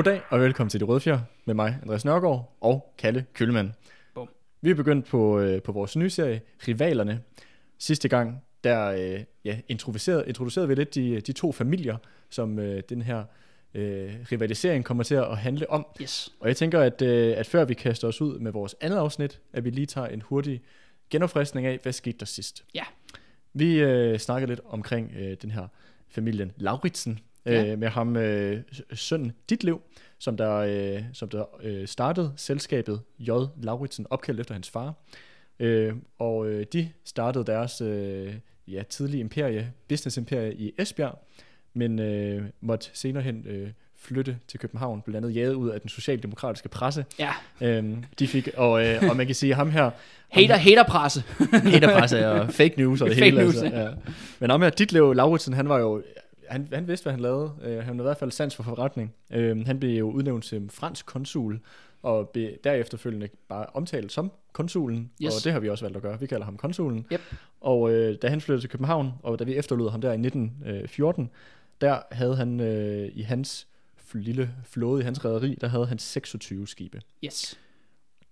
[0.00, 3.74] Goddag og velkommen til De Røde Fjer med mig, Andreas Nørgaard og Kalle Køllemann.
[4.14, 4.28] Bum.
[4.60, 7.20] Vi er begyndt på, øh, på vores nye serie, Rivalerne.
[7.78, 11.96] Sidste gang, der øh, ja, introducerede, introducerede vi lidt de, de to familier,
[12.30, 13.24] som øh, den her
[13.74, 15.86] øh, rivalisering kommer til at handle om.
[16.02, 16.32] Yes.
[16.40, 19.40] Og jeg tænker, at, øh, at før vi kaster os ud med vores andet afsnit,
[19.52, 20.62] at vi lige tager en hurtig
[21.10, 22.64] genopfriskning af, hvad skete der sidst.
[22.74, 22.84] Ja.
[23.52, 25.66] Vi øh, snakkede lidt omkring øh, den her
[26.08, 27.76] familien Lauritsen, øh, Ja.
[27.76, 29.80] med ham øh, sønnen Ditlev,
[30.18, 33.30] som der, øh, som der øh, startede selskabet J.
[33.62, 34.94] Lauritsen, opkaldt efter hans far.
[35.60, 38.34] Øh, og øh, de startede deres øh,
[38.68, 41.18] ja, tidlige imperie, business imperie i Esbjerg,
[41.74, 45.88] men øh, måtte senere hen øh, flytte til København, blandt andet jaget ud af den
[45.88, 47.04] socialdemokratiske presse.
[47.18, 47.30] Ja.
[47.60, 49.90] Øhm, de fik, og, øh, og man kan sige, ham her,
[50.28, 51.22] Hater, haterpresse.
[51.52, 53.42] haterpresse og fake news og det Fake hele.
[53.42, 53.88] news, altså, ja.
[54.38, 56.02] Men om her, Ditlev Lauritsen, han var jo,
[56.50, 57.54] han, han vidste, hvad han lavede.
[57.58, 59.14] Uh, han havde i hvert fald sans for forretning.
[59.36, 61.60] Uh, han blev jo udnævnt til fransk konsul,
[62.02, 65.36] og blev derefterfølgende bare omtalt som konsulen, Yes.
[65.36, 66.20] og det har vi også valgt at gøre.
[66.20, 67.06] Vi kalder ham konsulen.
[67.12, 67.20] Yep.
[67.60, 67.92] Og uh,
[68.22, 71.30] da han flyttede til København, og da vi efterlod ham der i 1914,
[71.80, 73.66] der havde han uh, i hans
[74.14, 77.00] lille flåde, i hans rederi, der havde han 26 skibe.
[77.24, 77.58] Yes.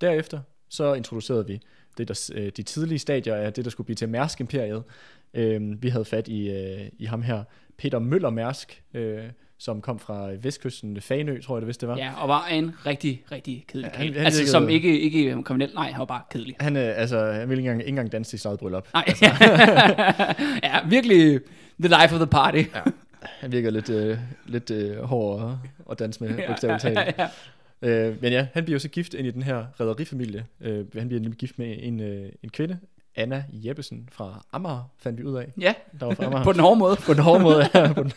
[0.01, 1.61] Derefter så introducerede vi
[1.99, 4.83] det der, øh, de tidlige stadier af det, der skulle blive til Mærsk-imperiet.
[5.35, 7.45] Øh, vi havde fat i, øh, i ham her,
[7.79, 9.19] Peter Møller Mærsk, øh,
[9.59, 11.97] som kom fra vestkysten, Fanø, tror jeg det vist det var.
[11.97, 15.43] Ja, og var en rigtig, rigtig kedelig Ja, han- ja, han Altså, som ikke, ikke
[15.43, 15.71] kriminel.
[15.75, 16.57] Nej, han var bare kedelig.
[16.61, 18.89] Han, øh, altså, han ville ikke engang, ikke engang danse til sit eget bryllup.
[18.95, 19.05] Nej.
[20.63, 21.41] ja, virkelig
[21.81, 22.59] the life of the party.
[22.75, 22.81] Ja.
[23.23, 25.59] Han virker lidt, øh, lidt øh, hård
[25.91, 26.99] at, danse med, bogstaveligt talt.
[26.99, 27.29] ja,
[27.83, 28.09] ja.
[28.09, 30.45] Øh, men ja, han bliver jo så gift ind i den her rædderifamilie.
[30.61, 32.79] Øh, han bliver nemlig gift med en, øh, en kvinde,
[33.19, 35.53] Anna Jeppesen fra Amager, fandt vi ud af.
[35.61, 35.75] ja.
[36.01, 36.45] Der var fra Amager.
[36.49, 36.97] på den hårde måde.
[37.07, 37.69] på den hårde måde.
[37.75, 38.13] Ja, den,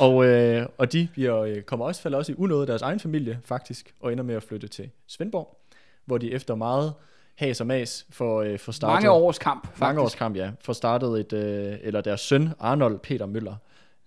[0.00, 3.00] og, øh, og de bliver, øh, kommer også, falder også i unåde af deres egen
[3.00, 5.56] familie, faktisk, og ender med at flytte til Svendborg,
[6.04, 6.92] hvor de efter meget
[7.34, 8.94] has og mas får, øh, får startet...
[8.94, 9.80] Mange års kamp, faktisk.
[9.80, 10.50] mange års kamp, ja.
[10.60, 13.54] Får startet et, øh, eller deres søn, Arnold Peter Møller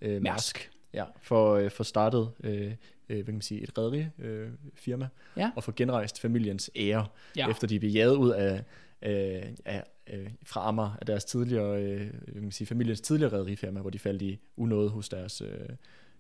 [0.02, 2.72] øh, Mærsk, ja, for, øh, får startet øh,
[3.10, 5.08] øh, hvad kan man sige, et rederi øh, firma,
[5.38, 5.52] Ja.
[5.56, 7.06] og får genrejst familiens ære,
[7.38, 7.50] Ja.
[7.50, 8.64] efter de blev jaget ud af,
[9.02, 13.80] øh, af øh, fra Amager, af deres tidligere, øh, hvad kan sige, familiens tidligere rederifirma,
[13.82, 15.70] hvor de faldt i unåde hos deres, øh,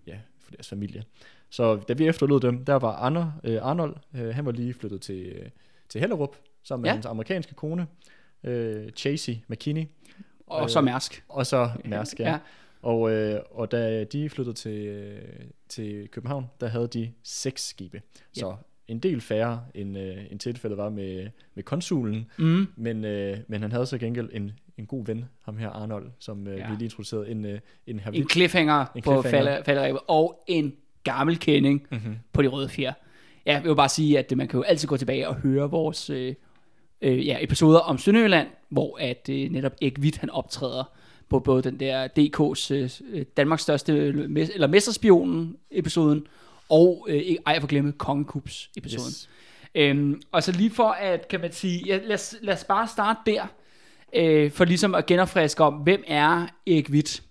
[0.07, 1.03] ja, for deres familie.
[1.49, 5.01] Så da vi efterlod dem, der var Arne, øh, Arnold, øh, han var lige flyttet
[5.01, 5.49] til, øh,
[5.89, 6.93] til Hellerup, sammen med Ja.
[6.93, 7.87] hans amerikanske kone,
[8.43, 9.85] øh, Chasey McKinney,
[10.47, 11.23] Og så Mærsk.
[11.29, 12.23] og så Mærsk, ja.
[12.25, 12.31] Ja.
[12.31, 12.39] ja.
[12.81, 15.21] Og, øh, og da de flyttede til, øh,
[15.69, 18.01] til København, der havde de seks skibe.
[18.33, 18.55] Så
[18.87, 22.25] en del færre, end, øh, end tilfældet var med, med konsulen.
[22.37, 22.67] Mm.
[22.75, 26.47] Men, øh, men han havde så gengæld en, en god ven, ham her Arnold, som
[26.47, 26.69] øh, Ja.
[26.69, 27.29] vi lige introducerede.
[27.29, 30.73] En, øh, en, herr En cliffhanger En på falderæbet, og en
[31.03, 32.15] gammel kending mm-hmm.
[32.33, 32.93] på de røde fjer.
[33.45, 36.09] Ja, jeg vil bare sige, at man kan jo altid gå tilbage og høre vores
[36.09, 36.35] øh,
[37.01, 40.91] øh, ja, episoder om Sønderjylland, hvor at øh, netop Erik Witt, han optræder
[41.29, 46.27] på både den der DK's øh, Danmarks største, eller Mesterspionen episoden,
[46.73, 49.07] og øh, ej, jeg får glemme Kongekups episoden.
[49.07, 49.29] Yes.
[49.75, 52.87] Øhm, og så lige for at, kan man sige, ja, lad, os, lad os bare
[52.87, 53.45] starte der,
[54.15, 57.23] øh, for ligesom at genopfriske om, hvem er Erik Witt?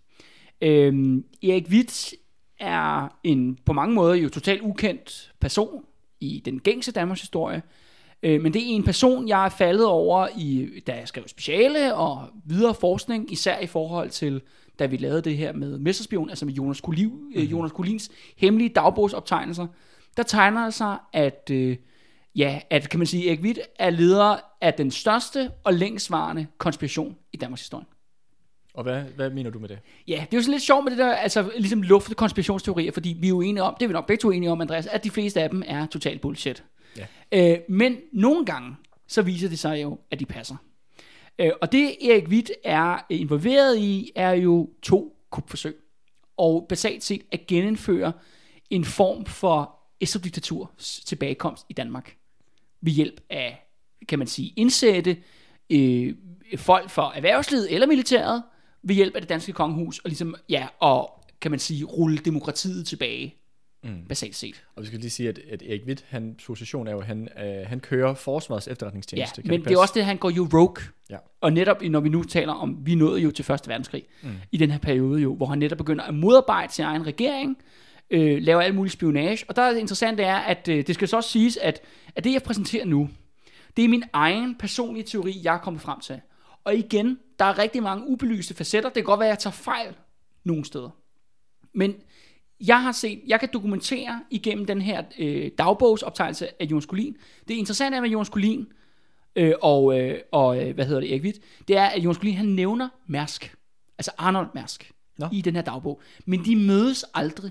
[0.61, 2.15] Øhm, Erik Witt
[2.61, 5.85] er en på mange måder jo totalt ukendt person
[6.21, 7.63] i den gængse Danmarks historie,
[8.23, 11.95] øh, men det er en person, jeg er faldet over, i, da jeg skrev speciale
[11.95, 14.41] og videre forskning, især i forhold til,
[14.79, 17.33] da vi lavede det her med Messerspion, altså med Jonas, Kuliv, mm-hmm.
[17.37, 19.67] øh, Jonas Kulins hemmelige dagbogsoptegnelser,
[20.17, 21.77] der tegner det sig, at, øh,
[22.37, 27.17] ja, at kan man sige, Erik Witt er leder af den største og længstvarende konspiration
[27.33, 27.85] i Danmarks historie.
[28.75, 29.79] Og hvad, hvad mener du med det?
[30.09, 33.17] Ja, det er jo sådan lidt sjovt med det der, altså ligesom lufte konspirationsteorier, fordi
[33.21, 35.05] vi er jo enige om, det er vi nok begge to enige om, Andreas, at
[35.05, 36.65] de fleste af dem er totalt bullshit.
[36.97, 37.07] Ja.
[37.53, 38.77] Øh, men nogle gange,
[39.07, 40.57] så viser det sig jo, at de passer.
[41.39, 45.77] Øh, og det Erik Witt er øh, involveret i, er jo to kupforsøg.
[46.37, 48.13] Og basalt set at genindføre
[48.71, 52.17] en form for Esso-diktaturs tilbagekomst i Danmark.
[52.81, 53.67] Ved hjælp af,
[54.09, 55.17] kan man sige, indsætte
[55.71, 56.15] øh,
[56.57, 58.43] folk fra erhvervslivet eller militæret,
[58.83, 62.87] ved hjælp af det danske kongehus, og ligesom, ja, og kan man sige, rulle demokratiet
[62.87, 63.35] tilbage
[63.83, 64.05] mm.
[64.09, 64.65] basalt set.
[64.77, 67.29] Og vi skal lige sige, at, at Erik Witt, hans position er jo, at han,
[67.39, 69.41] øh, han kører forsvarets efterretningstjeneste.
[69.41, 70.85] Ja, Kan men det det er også det, han går jo rogue.
[71.11, 71.17] Ja.
[71.41, 74.31] Og netop når vi nu taler om, vi nåede jo til Første Verdenskrig mm.
[74.53, 77.57] i den her periode jo, hvor han netop begynder at modarbejde sin egen regering,
[78.11, 79.45] øh, laver alt muligt spionage.
[79.49, 81.81] Og der er det interessante er, at øh, det skal så også siges, at,
[82.17, 83.09] at det jeg præsenterer nu,
[83.77, 86.21] det er min egen personlige teori, jeg er kommet frem til.
[86.65, 88.89] Og igen, der er rigtig mange ubelyste facetter.
[88.89, 89.95] Det kan godt være, at jeg tager fejl
[90.45, 90.91] nogle steder.
[91.75, 91.95] Men
[92.67, 97.17] jeg har set, jeg kan dokumentere igennem den her øh, dagbogsoptagelse af Jonas Collin.
[97.49, 98.67] Det interessante er med Jonas Collin
[99.37, 101.39] øh, og, øh, og øh, hvad hedder det, Erik Witt,
[101.69, 103.57] det er, at Jonas Collin, han nævner Mærsk.
[103.99, 105.27] Altså Arnold Mærsk Nå.
[105.33, 106.01] i den her dagbog.
[106.27, 107.51] Men de mødes aldrig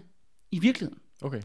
[0.51, 0.99] i virkeligheden.
[1.21, 1.41] Okay.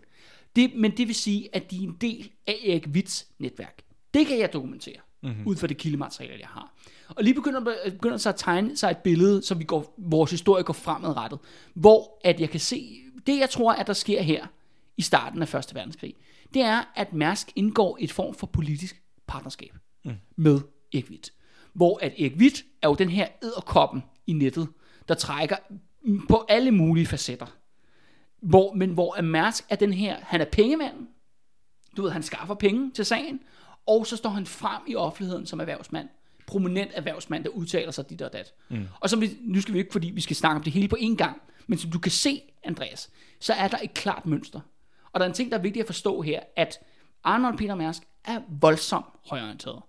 [0.57, 3.83] Det, men det vil sige, at de er en del af Erik Witts netværk.
[4.15, 5.47] Det kan jeg dokumentere, mm-hmm.
[5.47, 6.75] ud fra det kildemateriale, jeg har.
[7.09, 10.65] Og lige begynder, begynder så at tegne sig et billede, så vi går, vores historie
[10.65, 11.39] går fremadrettet,
[11.75, 14.46] hvor at jeg kan se, det jeg tror, at der sker her
[14.96, 16.14] i starten af Første Verdenskrig,
[16.55, 19.75] det er, at Mærsk indgår et form for politisk partnerskab
[20.05, 20.14] mm.
[20.37, 20.61] med
[20.94, 21.32] Erik Witt.
[21.73, 24.69] Hvor at Erik Witt er jo den her æderkoppen i nettet,
[25.08, 25.56] der trækker
[26.28, 27.46] på alle mulige facetter.
[28.40, 31.08] Hvor, men hvor at Mærsk er den her, han er pengemanden,
[31.96, 33.40] du ved, han skaffer penge til sagen,
[33.87, 36.08] og så står han frem i offentligheden som erhvervsmand.
[36.46, 38.55] Prominent erhvervsmand, der udtaler sig dit og dat.
[38.69, 38.87] Mm.
[39.00, 40.96] Og som vi, nu skal vi ikke, fordi vi skal snakke om det hele på
[41.00, 43.11] én gang, men som du kan se, Andreas,
[43.41, 44.61] så er der et klart mønster.
[45.13, 46.79] Og der er en ting, der er vigtigt at forstå her, at
[47.25, 49.83] Arnold Peter Mærsk er voldsomt højorienteret.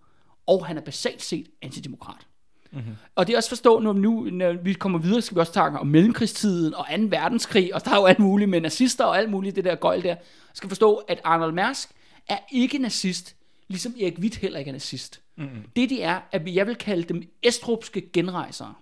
[0.47, 2.27] Og han er basalt set antidemokrat.
[2.71, 2.95] Mm-hmm.
[3.15, 5.79] Og det er også forstå, når, nu, når vi kommer videre, skal vi også snakke
[5.79, 7.03] om mellemkrigstiden og 2.
[7.09, 10.03] verdenskrig, og der er jo alt muligt med nazister og alt muligt, det der gøjl
[10.03, 10.15] der.
[10.53, 11.89] skal forstå, at Arnold Mærsk
[12.29, 13.35] er ikke nazist,
[13.67, 15.21] ligesom Erik Witt heller ikke er nazist.
[15.37, 15.63] Mm-hmm.
[15.75, 18.73] Det de er, at jeg vil kalde dem estrupske genrejsere.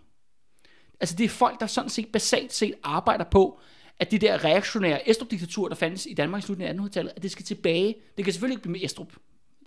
[1.00, 3.60] Altså det er folk, der sådan set basalt set arbejder på,
[4.00, 7.32] at det der reaktionære Estrup-diktatur, der fandtes i Danmark i slutningen af 1800-tallet, at det
[7.32, 7.96] skal tilbage.
[8.18, 9.14] Det kan selvfølgelig ikke blive med Estrup.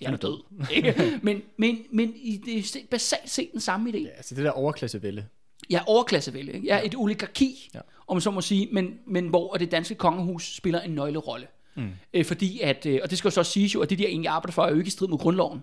[0.00, 0.42] Det er død.
[1.22, 3.98] Men, men, men i det er basalt set den samme idé.
[3.98, 5.26] Ja, altså det der overklassevælde.
[5.70, 6.52] Ja, overklassevælde.
[6.52, 6.66] Ikke?
[6.66, 7.80] Ja, et oligarki, ja.
[8.06, 11.46] om man så må sige, men, men hvor det danske kongehus spiller en nøglerolle.
[11.74, 11.90] Mm.
[12.14, 14.28] Øh, fordi at, øh, og det skal jo så siges jo, at det de egentlig
[14.28, 15.62] arbejder for, er jo ikke i strid med grundloven.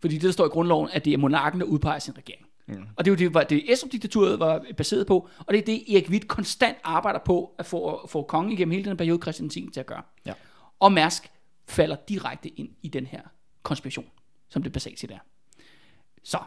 [0.00, 2.46] Fordi det, der står i grundloven, at det er monarken, der udpeger sin regering.
[2.68, 2.86] Mm.
[2.96, 6.10] Og det er jo det, det Estrup-diktaturet var baseret på, og det er det, Erik
[6.10, 9.80] Witt konstant arbejder på at få, få kongen igennem hele den periode, Christian 10 til
[9.80, 10.02] at gøre.
[10.26, 10.32] Ja.
[10.80, 11.30] Og Mærsk
[11.68, 13.20] falder direkte ind i den her
[13.62, 14.06] konspiration,
[14.48, 15.18] som det basalt set er.
[16.22, 16.38] Så,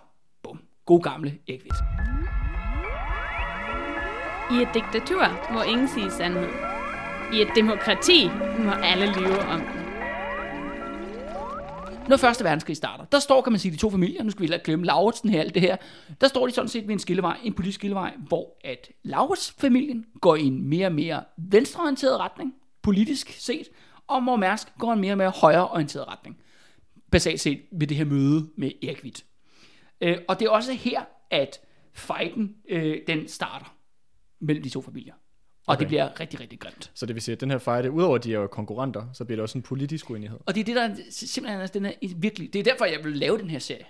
[0.43, 0.61] bum.
[0.85, 1.75] God gamle Erik Witt.
[4.51, 6.49] I et diktatur må ingen sige sandhed.
[7.33, 8.29] I et demokrati
[8.59, 9.80] må alle lyve om den.
[12.09, 14.47] Når Første Verdenskrig starter, der står, kan man sige, de to familier, nu skal vi
[14.47, 15.77] lade glemme Lauritsen her, alt det her,
[16.21, 20.05] der står de sådan set ved en skillevej, en politisk skillevej, hvor at Laurits familien
[20.21, 23.67] går i en mere og mere venstreorienteret retning, politisk set,
[24.07, 26.37] og hvor Mærsk går i en mere og mere højreorienteret retning.
[27.11, 29.25] Basalt set ved det her møde med Erik Witt.
[30.01, 31.59] Øh, og det er også her, at
[31.93, 33.75] fighten, øh, den starter
[34.39, 35.13] mellem de to familier.
[35.67, 35.79] Og okay.
[35.79, 36.91] det bliver rigtig, rigtig grimt.
[36.93, 39.25] Så det vil sige, at den her fight, udover at de er jo konkurrenter, så
[39.25, 40.39] bliver det også en politisk uenighed.
[40.45, 42.53] Og det er det, der er simpelthen er den er virkelig...
[42.53, 43.85] Det er derfor, jeg vil lave den her serie.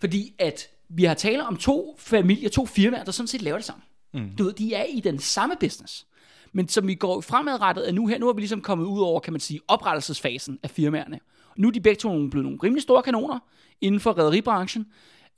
[0.00, 3.64] Fordi at vi har tale om to familier, to firmaer, der sådan set laver det
[3.64, 3.82] sammen.
[4.14, 4.36] Mm.
[4.38, 6.06] Du ved, de er i den samme business.
[6.52, 9.20] Men som vi går fremadrettet, er nu her, nu er vi ligesom kommet ud over,
[9.20, 11.20] kan man sige, oprettelsesfasen af firmaerne.
[11.56, 13.38] Nu er de begge to blevet nogle rimelig store kanoner
[13.80, 14.86] inden for rædderibranchen.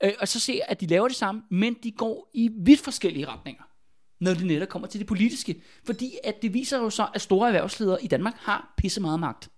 [0.03, 2.81] Øh, og så ser jeg, at de laver det samme, men de går i vidt
[2.81, 3.63] forskellige retninger
[4.19, 5.61] når det netop kommer til det politiske.
[5.85, 9.49] Fordi at det viser jo så, at store erhvervsledere i Danmark har pisse meget magt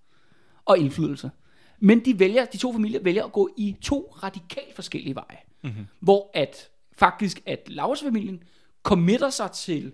[0.65, 1.32] og indflydelse.
[1.80, 5.38] Men de vælger, de to familier vælger at gå i to radikalt forskellige veje.
[5.63, 5.86] Mm-hmm.
[6.00, 8.44] Hvor at faktisk, at Laurs-familien
[8.84, 9.91] committer sig til,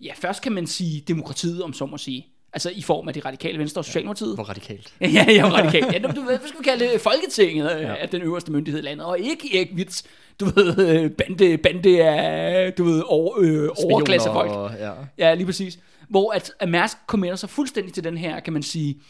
[0.00, 2.26] ja, først kan man sige demokratiet, om så må sige.
[2.52, 4.30] Altså i form af det radikale venstre og Socialdemokratiet.
[4.30, 4.94] Ja, hvor radikalt.
[5.00, 5.92] ja, ja, hvor radikalt.
[5.92, 6.98] Ja, du, hvad skal vi kalde?
[7.10, 7.94] Folketinget ja.
[7.94, 10.02] af den øverste myndighed i landet, og ikke Erik Witz,
[10.40, 14.50] du ved, bande, bande af, du ved, over, øh, overklassefolk.
[14.50, 14.92] Og, ja.
[15.18, 15.78] ja, lige præcis.
[16.08, 19.00] Hvor at, at Mærsk kommenterer sig fuldstændig til den her, kan man sige,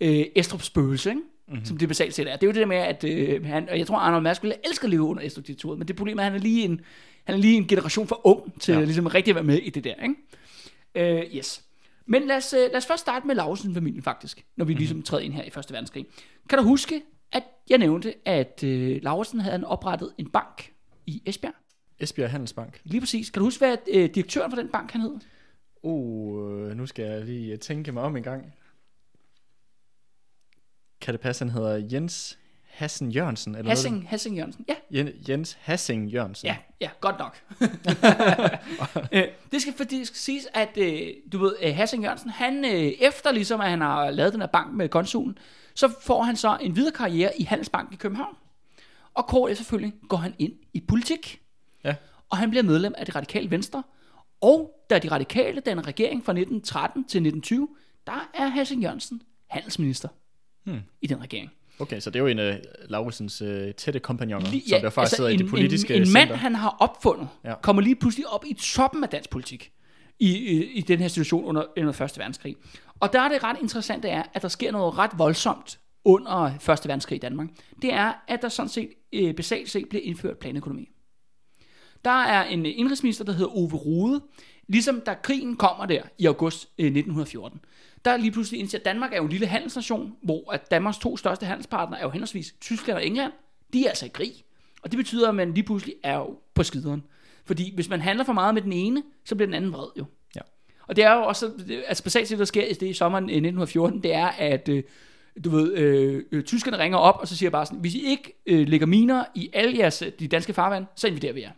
[0.00, 1.20] øh, Estrup spøgelse, ikke?
[1.48, 1.64] Mm-hmm.
[1.64, 2.36] som det basalt set er.
[2.36, 4.56] Det er jo det der med, at øh, han, og jeg tror, Arnold Mærsk ville
[4.68, 6.80] elske at leve under Estrup diktaturet, men det problem er, at han er lige en,
[7.24, 8.80] han er lige en generation for ung til ja.
[8.80, 9.94] ligesom rigtig at være med i det der.
[10.02, 11.18] Ikke?
[11.18, 11.64] Øh, yes.
[12.06, 15.32] Men lad os, lad os først starte med Lausen-familien faktisk, når vi ligesom træder ind
[15.32, 16.06] her i Første Verdenskrig.
[16.48, 20.69] Kan du huske, at jeg nævnte, at øh, Lausen havde oprettet en bank
[21.06, 21.54] i Esbjerg?
[21.98, 22.80] Esbjerg Handelsbank.
[22.84, 23.30] Lige præcis.
[23.30, 25.16] Kan du huske, hvad øh, direktøren for den bank han hed?
[25.82, 28.52] Uh, nu skal jeg lige tænke mig om en gang.
[31.00, 33.54] Kan det passe, han hedder Jens Hassen Jørgensen?
[33.54, 34.64] Eller Hassing, Hassing Jørgensen.
[34.68, 35.14] Ja, Noget?
[35.14, 36.46] Jen- Jens Hassing Jørgensen.
[36.46, 37.36] ja, ja, godt nok.
[39.12, 42.64] Øh, det skal fordi det skal siges, at øh, du ved, øh, Hassing Jørgensen, han
[42.64, 45.38] øh, efter ligesom, at han har lavet den her bank med konsulen,
[45.74, 48.36] så får han så en videre karriere i Handelsbanken i København.
[49.14, 51.40] Og kort efter selvfølgelig går han ind i politik.
[51.84, 51.94] Ja.
[52.30, 53.82] Og han bliver medlem af det radikale venstre.
[54.40, 57.68] Og da de radikale danner regering fra 1913 til 1920,
[58.06, 60.08] der er Hassing Jørgensen handelsminister
[60.64, 60.80] Hmm.
[61.02, 61.50] i den regering.
[61.78, 65.16] Okay, så det er jo en af Lauritsens uh, tætte kompagnoner, Lige- som der faktisk
[65.16, 66.26] sidder i det politiske en, en center.
[66.28, 67.48] mand, han har opfundet, Ja.
[67.50, 67.54] ja.
[67.62, 69.72] kommer lige pludselig op i toppen af dansk politik
[70.18, 72.18] i, i, i den her situation under, under 1.
[72.18, 72.56] verdenskrig.
[73.00, 76.68] Og der er det ret interessante er, at der sker noget ret voldsomt under 1.
[76.68, 77.48] verdenskrig i Danmark.
[77.82, 80.88] Det er, at der sådan set øh, basalt set bliver indført planøkonomi.
[82.04, 84.20] Der er en øh, indrigsminister, der hedder Ove Rode.
[84.68, 87.60] Ligesom da krigen kommer der i august øh, 1914,
[88.04, 90.98] der er lige pludselig indser, at Danmark er jo en lille handelsnation, hvor at Danmarks
[90.98, 93.32] to største handelspartnere er jo henholdsvis Tyskland og England.
[93.72, 94.32] De er altså i krig.
[94.82, 97.02] Og det betyder, at man lige pludselig er jo på skideren.
[97.44, 100.04] Fordi hvis man handler for meget med den ene, så bliver den anden vred jo.
[100.36, 100.40] Ja.
[100.86, 101.50] Og det er jo også,
[101.88, 104.82] altså basalt set, der sker i det i sommeren øh, 1914, det er, at øh,
[105.44, 108.42] du ved, øh, øh, tyskerne ringer op, og så siger bare sådan, hvis I ikke
[108.46, 111.50] øh, lægger miner i alle jeres, øh, de danske farvand, så inviterer vi jer.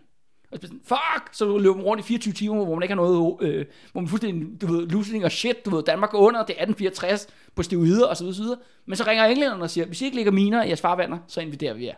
[0.53, 3.03] Og så sådan, fuck, så løber man rundt i 24 timer, hvor man ikke har
[3.03, 6.41] noget, øh, hvor man fuldstændig, du ved, losing og shit, du ved, Danmark går under,
[6.41, 8.59] det er 1864 på steroider og så videre, så videre.
[8.87, 11.41] Men så ringer englænderne og siger, hvis I ikke lægger miner i jeres farvander, så
[11.41, 11.95] inviterer vi jer.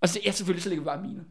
[0.00, 1.22] Og så, ja, selvfølgelig, så lægger vi bare miner.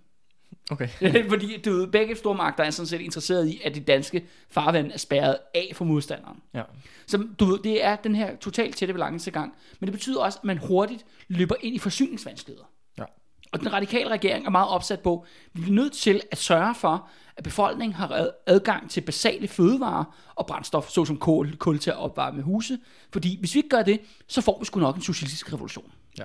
[0.69, 0.87] Okay.
[1.29, 4.97] Fordi du ved, begge stormagter er sådan set interesseret i, at de danske farvand er
[4.97, 6.39] spærret af for modstanderen.
[6.53, 6.63] Ja.
[7.07, 9.53] Så du ved, det er den her totalt tætte balancegang.
[9.79, 12.65] Men det betyder også, at man hurtigt løber ind i forsyningsvanskeligheder.
[12.97, 13.03] Ja.
[13.51, 16.75] Og den radikale regering er meget opsat på, at vi bliver nødt til at sørge
[16.75, 20.03] for, at befolkningen har ad- adgang til basale fødevarer
[20.35, 22.79] og brændstof, såsom kål, kul til at opvarme huse.
[23.13, 25.91] Fordi hvis vi ikke gør det, så får vi sgu nok en socialistisk revolution.
[26.17, 26.23] Ja.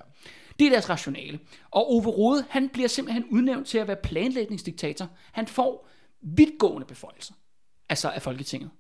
[0.59, 1.39] Det er deres rationale.
[1.71, 5.09] Og Ove Rode, han bliver simpelthen udnævnt til at være planlægningsdiktator.
[5.33, 5.89] Han får
[6.23, 7.35] vidtgående beføjelser,
[7.89, 8.71] altså af Folketinget.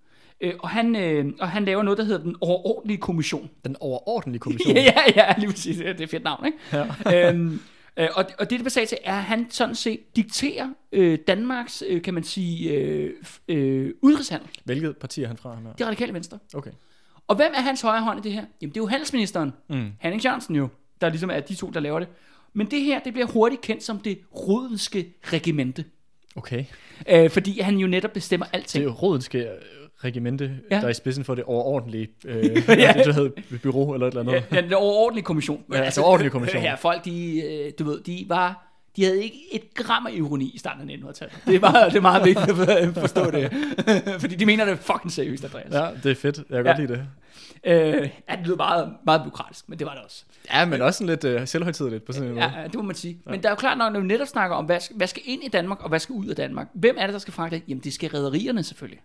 [0.41, 3.51] Øh, og, han, øh, og han laver noget, der hedder den overordentlige kommission.
[3.65, 4.77] Den overordentlige kommission.
[4.77, 5.77] ja, ja, ja, lige præcis.
[5.77, 6.59] Det er et fedt navn, ikke?
[7.07, 7.29] Ja.
[7.31, 7.61] øhm,
[7.97, 11.83] øh, og, og det, det basalt til, er, at han sådan set dikterer øh, Danmarks,
[11.89, 13.15] øh, kan man sige, øh,
[13.49, 14.49] øh, udenrigshandel.
[14.65, 15.55] Hvilket parti er han fra?
[15.55, 15.73] Han er?
[15.73, 16.39] Det radikale venstre.
[16.55, 16.71] Okay.
[17.29, 18.45] Og hvem er hans højre hånd i det her?
[18.63, 19.93] Jamen, det er jo handelsministeren, Mm.
[20.01, 20.69] Henning Jørgensen jo,
[21.01, 22.09] der ligesom er de to, der laver det.
[22.53, 25.85] Men det her, det bliver hurtigt kendt som det rodenske regimente.
[26.37, 26.65] Okay.
[27.09, 28.83] Øh, fordi han jo netop bestemmer Det alting.
[28.83, 29.49] er jo Rodenske
[30.05, 30.77] regimente, Ja.
[30.77, 32.93] der er i spidsen for det overordentlige øh, ja.
[32.97, 33.31] det, der hedder
[33.63, 34.45] bureau eller et eller andet.
[34.53, 35.65] Ja, den overordentlige kommission.
[35.73, 36.63] Ja, altså overordentlige kommission.
[36.69, 38.74] Ja, folk, de, øh, du ved, de var...
[38.97, 41.39] De havde ikke et gram af ironi i starten af 1900-tallet.
[41.47, 43.53] Det er meget, det er meget vigtigt at forstå det.
[44.21, 45.73] Fordi de mener det fucking seriøst, Andreas.
[45.73, 46.37] Ja, det er fedt.
[46.39, 46.63] Jeg kan Ja.
[46.71, 47.07] godt lide det.
[47.67, 50.25] Øh, ja, det lyder meget, meget byråkratisk, men det var det også.
[50.53, 52.47] Ja, men også sådan lidt øh, selvhøjtideligt på sådan en måde.
[52.47, 53.19] Ja, ja, det må man sige.
[53.27, 55.45] Men der er jo klart, når vi netop snakker om, hvad, skal- hvad skal ind
[55.45, 56.69] i Danmark, og hvad skal ud af Danmark.
[56.75, 57.63] Hvem er det, der skal fragte?
[57.69, 59.01] Jamen, det skal rædderierne selvfølgelig.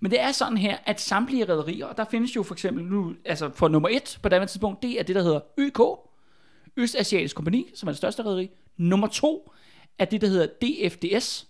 [0.00, 3.12] Men det er sådan her, at samtlige rædderier, og der findes jo for eksempel nu,
[3.24, 5.80] altså for nummer et på daværende tidspunkt, det er det, der hedder ØK,
[6.76, 8.50] Østasiatisk Kompani, som er det største rædderi.
[8.76, 9.52] Nummer to
[9.98, 11.46] er det, der hedder DFDS.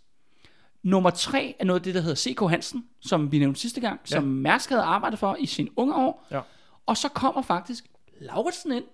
[0.82, 4.00] Nummer tre er noget af det, der hedder CK Hansen, som vi nævnte sidste gang,
[4.04, 6.26] som Mærsk havde arbejdet for i sine unge år.
[6.30, 6.40] Ja.
[6.86, 7.84] Og så kommer faktisk
[8.20, 8.84] Lauritsen ind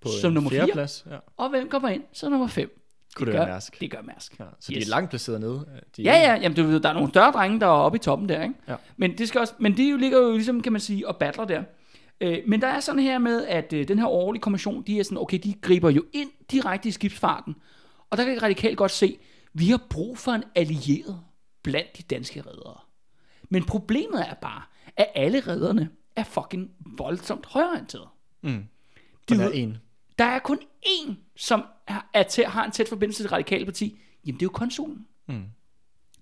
[0.00, 0.72] På som nummer fjerde 4.
[0.72, 1.04] plads.
[1.10, 1.16] Ja.
[1.36, 2.02] Og hvem kommer ind?
[2.12, 2.78] Så nummer 5.
[3.14, 3.80] Kunne det gør, være Mærsk?
[3.80, 4.38] Det gør Mærsk.
[4.40, 4.84] Ja, så Yes.
[4.84, 5.66] de er langt placeret nede.
[5.96, 7.98] De Ja, ja, jamen, du ved, der er nogle større drenge, der er oppe i
[7.98, 8.54] toppen der, ikke?
[8.68, 8.76] Ja.
[8.96, 11.44] Men, det skal også, men de jo ligger jo ligesom, kan man sige, og battler
[11.44, 11.62] der.
[12.22, 15.02] Øh, men der er sådan her med, at øh, den her årlige kommission, de er
[15.02, 17.56] sådan, okay, de griber jo ind direkte i skibsfarten.
[18.10, 19.18] Og der kan jeg radikalt godt se,
[19.52, 21.20] vi har brug for en allieret
[21.62, 22.78] blandt de danske redere.
[23.48, 24.62] Men problemet er bare,
[24.96, 28.08] at alle redderne er fucking voldsomt højorienterede.
[28.42, 28.64] Mm.
[29.28, 29.78] De der er en.
[30.18, 33.64] Der er kun én, som er, er til, har en tæt forbindelse til det radikale
[33.64, 34.00] parti.
[34.26, 35.06] Jamen, det er jo konsulen.
[35.28, 35.44] Mm.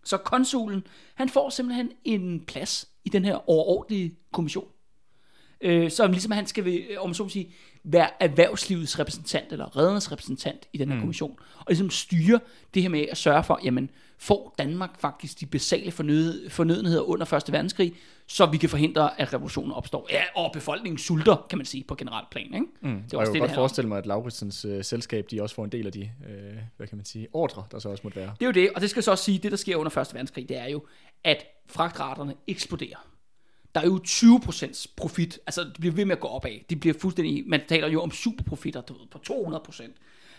[0.05, 4.69] Så konsulen, han får simpelthen en plads i den her overordentlige kommission.
[5.61, 7.51] Øh, som ligesom han skal, øh, om så må sige,
[7.85, 11.01] være erhvervslivets repræsentant, eller reddernes repræsentant i den her mm.
[11.01, 11.39] kommission.
[11.59, 12.41] Og ligesom styre
[12.75, 17.35] det her med at sørge for, jamen, får Danmark faktisk de basale fornød, fornødenheder under
[17.35, 17.53] 1.
[17.53, 17.95] verdenskrig,
[18.27, 20.09] så vi kan forhindre, at revolutionen opstår.
[20.11, 22.55] Ja, og befolkningen sulter, kan man sige, på generelt plan.
[22.55, 22.59] Ikke?
[22.81, 22.89] Mm.
[22.89, 25.27] Det er Og også jeg kunne det, det godt forestille mig, at Lauritsens øh, selskab,
[25.31, 27.89] de også får en del af de, øh, hvad kan man sige, ordre, der så
[27.89, 28.33] også måtte være.
[28.41, 30.15] Det er jo det, og det skal så også sige, det der sker under 1.
[30.15, 30.83] verdenskrig, det er jo,
[31.25, 33.10] at fragtraterne eksploderer.
[33.75, 36.51] Der er jo 20% profit, altså det bliver ved med at gå opad.
[36.71, 39.83] Det bliver fuldstændig, man taler jo om superprofitter du ved, på 200%.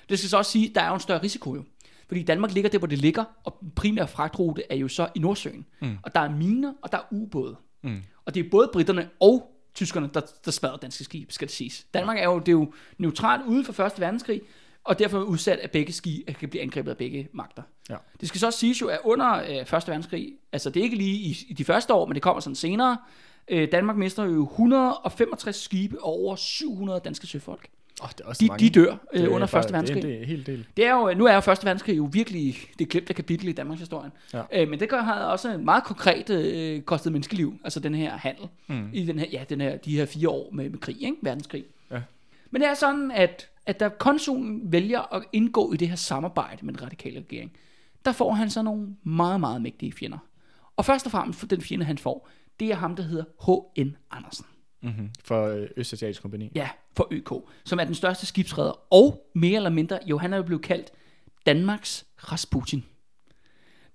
[0.09, 1.63] Det skal så også sige, at der er jo en større risiko jo.
[2.07, 5.19] Fordi Danmark ligger der, hvor det ligger, og den primære fragtrute er jo så i
[5.19, 5.65] Nordsøen.
[5.81, 5.97] Mm.
[6.03, 7.55] Og der er miner, og der er ubåde.
[7.81, 8.01] Mm.
[8.25, 11.87] Og det er både britterne og tyskerne, der, der smadrede danske skib, skal det siges.
[11.93, 14.41] Danmark er jo, det er jo neutralt ude for Første Verdenskrig,
[14.83, 17.63] og derfor er udsat af begge skib, at kan blive angrebet af begge magter.
[17.89, 17.95] Ja.
[18.21, 20.97] Det skal så også siges jo, at under øh, Første Verdenskrig, altså det er ikke
[20.97, 22.97] lige i, i de første år, men det kommer sådan senere,
[23.47, 27.67] øh, Danmark mister jo 165 skibe og over 700 danske søfolk.
[28.03, 28.65] Oh, det er også De, mange.
[28.69, 30.03] de dør øh, under bare- Første Verdenskrig.
[30.03, 30.65] Det er, helt del.
[30.77, 33.79] Det er jo, nu er jo Første Verdenskrig jo virkelig det glemte kapitel i Danmarks
[33.79, 34.11] historie.
[34.33, 34.41] Ja.
[34.53, 38.17] Øh, men det gør har også en meget konkret øh, kostet menneskeliv, altså den her
[38.17, 38.89] handel, mm.
[38.93, 41.15] i den her, ja, den her, de her fire år med, med krig, ikke?
[41.21, 41.63] verdenskrig.
[41.91, 42.01] Ja.
[42.51, 46.65] Men det er sådan, at, at da konsulen vælger at indgå i det her samarbejde
[46.65, 47.51] med den radikale regering,
[48.05, 50.17] der får han så nogle meget, meget mægtige fjender.
[50.75, 53.95] Og først og fremmest for den fjende, han får, det er ham, der hedder H.N.
[54.11, 54.45] Andersen.
[54.81, 55.09] Mm-hmm.
[55.23, 56.51] For øh, Østasiatisk Kompani.
[56.55, 57.31] Ja, for ØK,
[57.63, 60.91] som er den største skibsredder, og mere eller mindre, jo, han er jo blevet kaldt
[61.45, 62.83] Danmarks Rasputin.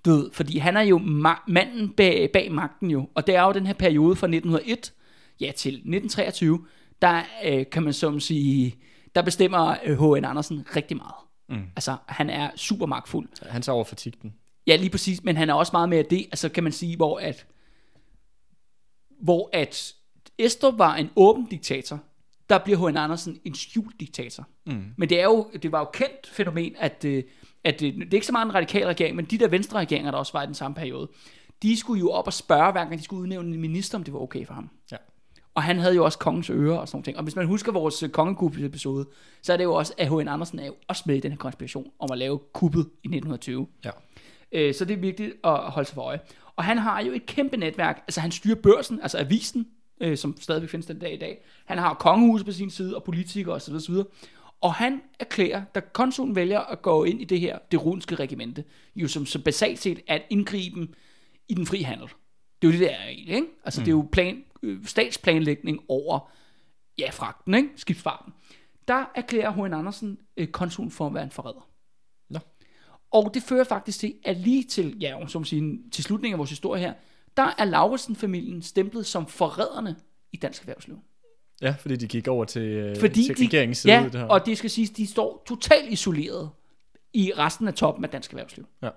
[0.04, 3.42] Du ved, fordi han er jo ma- manden bag, bag magten jo, og det er
[3.42, 4.92] jo den her periode fra 1901
[5.40, 6.66] ja, til 1923,
[7.02, 8.76] der øh, kan man som sige,
[9.16, 10.25] der bestemmer øh, H.N.
[10.25, 11.14] Andersen rigtig meget.
[11.49, 11.62] Mm.
[11.76, 13.28] Altså, han er super magtfuld.
[13.50, 14.35] Han tager over for tigten.
[14.66, 17.18] Ja, lige præcis, men han er også meget mere det, altså kan man sige, hvor
[17.18, 17.46] at,
[19.20, 19.94] hvor at
[20.38, 22.00] Estrup var en åben diktator,
[22.49, 22.96] der bliver H.N.
[22.96, 24.46] Andersen en skjult diktator.
[24.66, 24.85] Mm.
[24.96, 27.25] Men det, er jo, det var jo kendt fænomen, at, øh,
[27.64, 30.11] at øh, det er ikke så meget en radikal regering, men de der venstre regeringer,
[30.11, 31.08] der også var i den samme periode,
[31.62, 34.14] de skulle jo op og spørge, hver gang de skulle udnævne en minister, om det
[34.14, 34.70] var okay for ham.
[34.92, 34.96] Ja.
[35.56, 37.16] Og han havde jo også kongens ører og sådan nogle ting.
[37.16, 39.06] Og hvis man husker vores kongekuppes episode,
[39.42, 40.28] så er det jo også, at H.N.
[40.28, 43.66] Andersen er jo også med i den her konspiration om at lave kuppet i 1920.
[43.84, 43.90] Ja.
[44.52, 46.20] Øh, så det er vigtigt at holde sig for øje.
[46.56, 47.96] Og han har jo et kæmpe netværk.
[48.06, 49.66] Altså han styrer børsen, altså avisen,
[50.00, 51.44] øh, som stadigvæk findes den dag i dag.
[51.64, 53.75] Han har kongehuset på sin side, og politikere osv.
[53.75, 53.94] osv.
[54.60, 58.64] Og han erklærer, da konsulen vælger at gå ind i det her, det runske regimente,
[58.96, 60.94] jo som, som basalt set er at indgriben
[61.48, 62.09] i den fri handel.
[62.62, 63.46] Det er jo det, der er egentlig, ikke?
[63.64, 63.85] Altså mm.
[63.85, 66.31] det er jo plan, øh, statsplanlægning over,
[66.98, 67.68] ja, fragten, ikke?
[67.76, 68.33] Skibsfarten.
[68.88, 69.74] Der erklærer H.N.
[69.74, 71.68] Andersen øh, konsulen for at være en forræder.
[72.31, 72.38] Nå.
[73.11, 76.50] Og det fører faktisk til, at lige til, ja, som sige, til slutningen af vores
[76.50, 76.92] historie her,
[77.37, 79.96] der er Lauritsen-familien stemplet som forræderne
[80.33, 80.98] i dansk erhvervsliv.
[81.62, 83.92] Ja, fordi de gik over til, øh, Fordi til de, regeringens side.
[83.94, 84.24] ja, det her.
[84.24, 86.50] og det skal siges, de står totalt isoleret
[87.12, 88.66] i resten af toppen af dansk erhvervsliv.
[88.83, 88.90] Ja.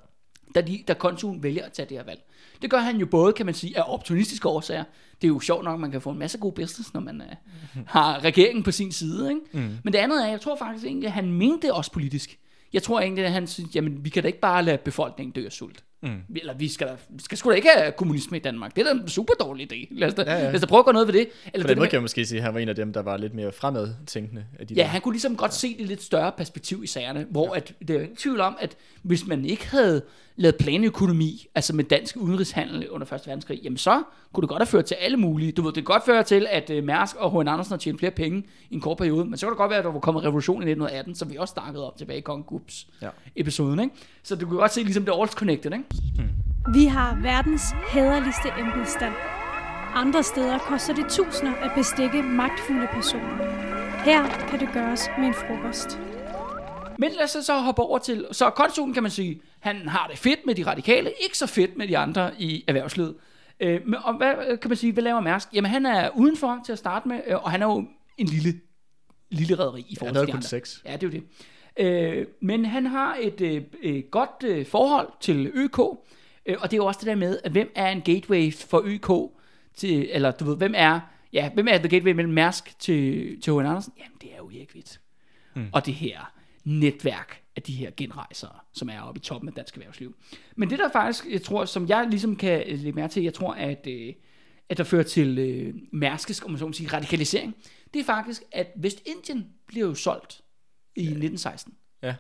[0.56, 2.22] Da, de, da konsulen vælger at tage det her valg.
[2.62, 4.84] Det gør han jo både, kan man sige, af opportunistiske årsager.
[5.22, 7.22] Det er jo sjovt nok, at man kan få en masse god business, når man
[7.22, 9.30] uh, har regeringen på sin side.
[9.30, 9.42] Ikke?
[9.52, 9.78] Mm.
[9.84, 12.40] Men det andet er, jeg tror faktisk egentlig, at han mente det også politisk.
[12.74, 15.46] Jeg tror egentlig, at han synes, jamen vi kan da ikke bare lade befolkningen dø
[15.46, 15.84] af sult.
[16.02, 16.36] Mm.
[16.36, 18.76] Eller vi skal, da, vi skal sgu da ikke have kommunisme i Danmark.
[18.76, 19.88] Det er da en super dårlig idé.
[19.92, 20.44] Lad os da, ja, ja.
[20.44, 21.20] Lad os da prøve at gøre noget ved det.
[21.22, 22.76] Eller På det den måde med- kan jeg måske sige, at han var en af
[22.76, 24.46] dem, der var lidt mere fremadtænkende.
[24.60, 24.88] Af de Ja, der.
[24.88, 27.58] han kunne ligesom godt se det lidt større perspektiv i sagerne, hvor ja.
[27.60, 30.02] at, det er ingen tvivl om, at hvis man ikke havde
[30.36, 33.22] lavet planøkonomi, altså med dansk udenrigshandel under 1.
[33.28, 35.52] verdenskrig, jamen så kunne det godt have ført til alle mulige.
[35.52, 37.48] Du ved, det godt føre til, at uh, Mærsk og H.N.
[37.48, 39.80] Andersen har tjent flere penge i en kort periode, men så kan det godt være,
[39.80, 42.46] at der var kommet revolution i 1918, som vi også snakkede om tilbage i Kong
[42.46, 43.10] Gups Ja.
[43.36, 43.96] episoden, ikke?
[44.24, 45.84] Så du kan godt se ligesom det er all connected, ikke?
[46.74, 49.14] Vi har verdens hæderligste embedsstand.
[49.94, 53.38] Andre steder koster det tusinder at bestikke magtfulde personer.
[54.04, 56.00] Her kan det gøres med en frokost.
[57.00, 60.18] Men lad os så hoppe over til, så konsulen kan man sige, han har det
[60.18, 63.16] fedt med de radikale, ikke så fedt med de andre i erhvervslivet.
[63.60, 65.48] Øh, men, og hvad øh, kan man sige, hvad laver Mærsk?
[65.54, 67.86] Jamen han er udenfor til at starte med, øh, og han er jo
[68.18, 68.60] en lille,
[69.32, 70.48] lille rederi i forhold til de andre.
[70.48, 70.82] seks.
[70.86, 71.24] Ja, det er jo det.
[71.80, 75.80] Øh, men han har et øh, øh, godt øh, forhold til ØK,
[76.46, 78.82] øh, og det er jo også det der med, at hvem er en gateway for
[78.86, 79.32] ØK
[79.76, 81.00] til, eller du ved, hvem er,
[81.34, 83.66] ja, hvem er the gateway mellem Mærsk til, til H.N.
[83.66, 83.94] Andersen?
[83.98, 85.00] Jamen, det er jo Erik Witt.
[85.56, 85.68] Mm.
[85.74, 89.78] Og det her netværk af de her genrejsere, som er oppe i toppen af dansk
[89.78, 90.16] erhvervsliv.
[90.56, 93.54] Men det der faktisk, jeg tror, som jeg ligesom kan lægge mærke til, jeg tror,
[93.54, 94.14] at, øh,
[94.70, 97.56] at der fører til øh, mærskisk, om man så må sige, radikalisering,
[97.94, 100.42] det er faktisk, at Vestindien bliver jo solgt
[100.96, 101.74] i 1916.
[102.04, 102.16] Ja.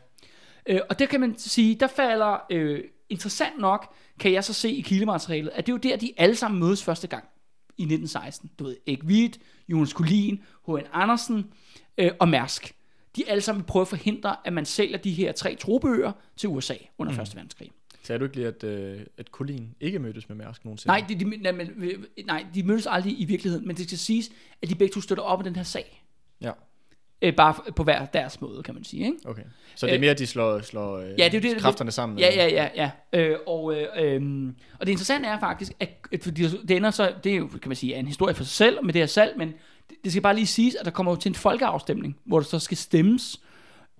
[0.65, 4.69] Øh, og der kan man sige, der falder, øh, interessant nok, kan jeg så se
[4.69, 7.23] i kildematerialet, at det er jo der, de alle sammen mødes første gang
[7.77, 8.51] i 1916.
[8.59, 10.87] Du ved, Erik Witt, Jonas Kulin, H.N.
[10.93, 11.53] Andersen
[11.97, 12.75] øh, og Mærsk.
[13.15, 16.49] De alle sammen vil prøve at forhindre, at man sælger de her tre trobøger til
[16.49, 17.19] USA under mm.
[17.19, 17.35] 1.
[17.35, 17.71] verdenskrig.
[18.03, 20.87] Sagde du ikke lige, at, øh, at Colin ikke mødtes med Mærsk nogensinde?
[20.87, 23.97] Nej, de, de, nej, men, øh, nej, de mødtes aldrig i virkeligheden, men det skal
[23.97, 26.03] siges, at de begge to støtter op af den her sag.
[26.41, 26.51] Ja,
[27.21, 29.05] Øh, bare på hver deres måde, kan man sige.
[29.05, 29.17] Ikke?
[29.25, 29.41] okay.
[29.75, 31.91] Så det er Øh, mere, at de slår, slår øh, Ja, det er det, kræfterne
[31.91, 32.19] sammen?
[32.19, 32.67] Ja, ja, ja,
[33.13, 33.19] ja.
[33.19, 34.47] Øh, og, øh, øh,
[34.79, 37.69] og det interessante er faktisk, at, at fordi det ender så, det er jo, kan
[37.69, 39.53] man sige, en historie for sig selv med det her salg, men
[39.89, 42.45] det, det skal bare lige siges, at der kommer jo til en folkeafstemning, hvor der
[42.45, 43.39] så skal stemmes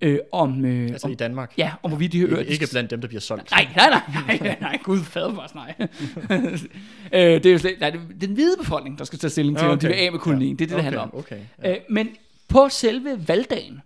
[0.00, 1.52] øh, om, øh, Altså om, i Danmark.
[1.58, 2.38] ja, om hvorvidt de her øer...
[2.38, 3.50] Ikke, ikke blandt dem, der bliver solgt.
[3.50, 5.74] Nej, nej, nej, nej, nej, gud fader for os, nej.
[7.12, 9.58] øh, det er jo slet, nej, det er den hvide befolkning, der skal tage stilling
[9.58, 9.72] til, okay.
[9.72, 10.56] om de vil af med kolonien.
[10.58, 11.14] Det er det, det okay, handler om.
[11.14, 11.70] Okay, Ja.
[11.70, 12.08] Øh, men
[12.50, 13.80] på selve valgdagen,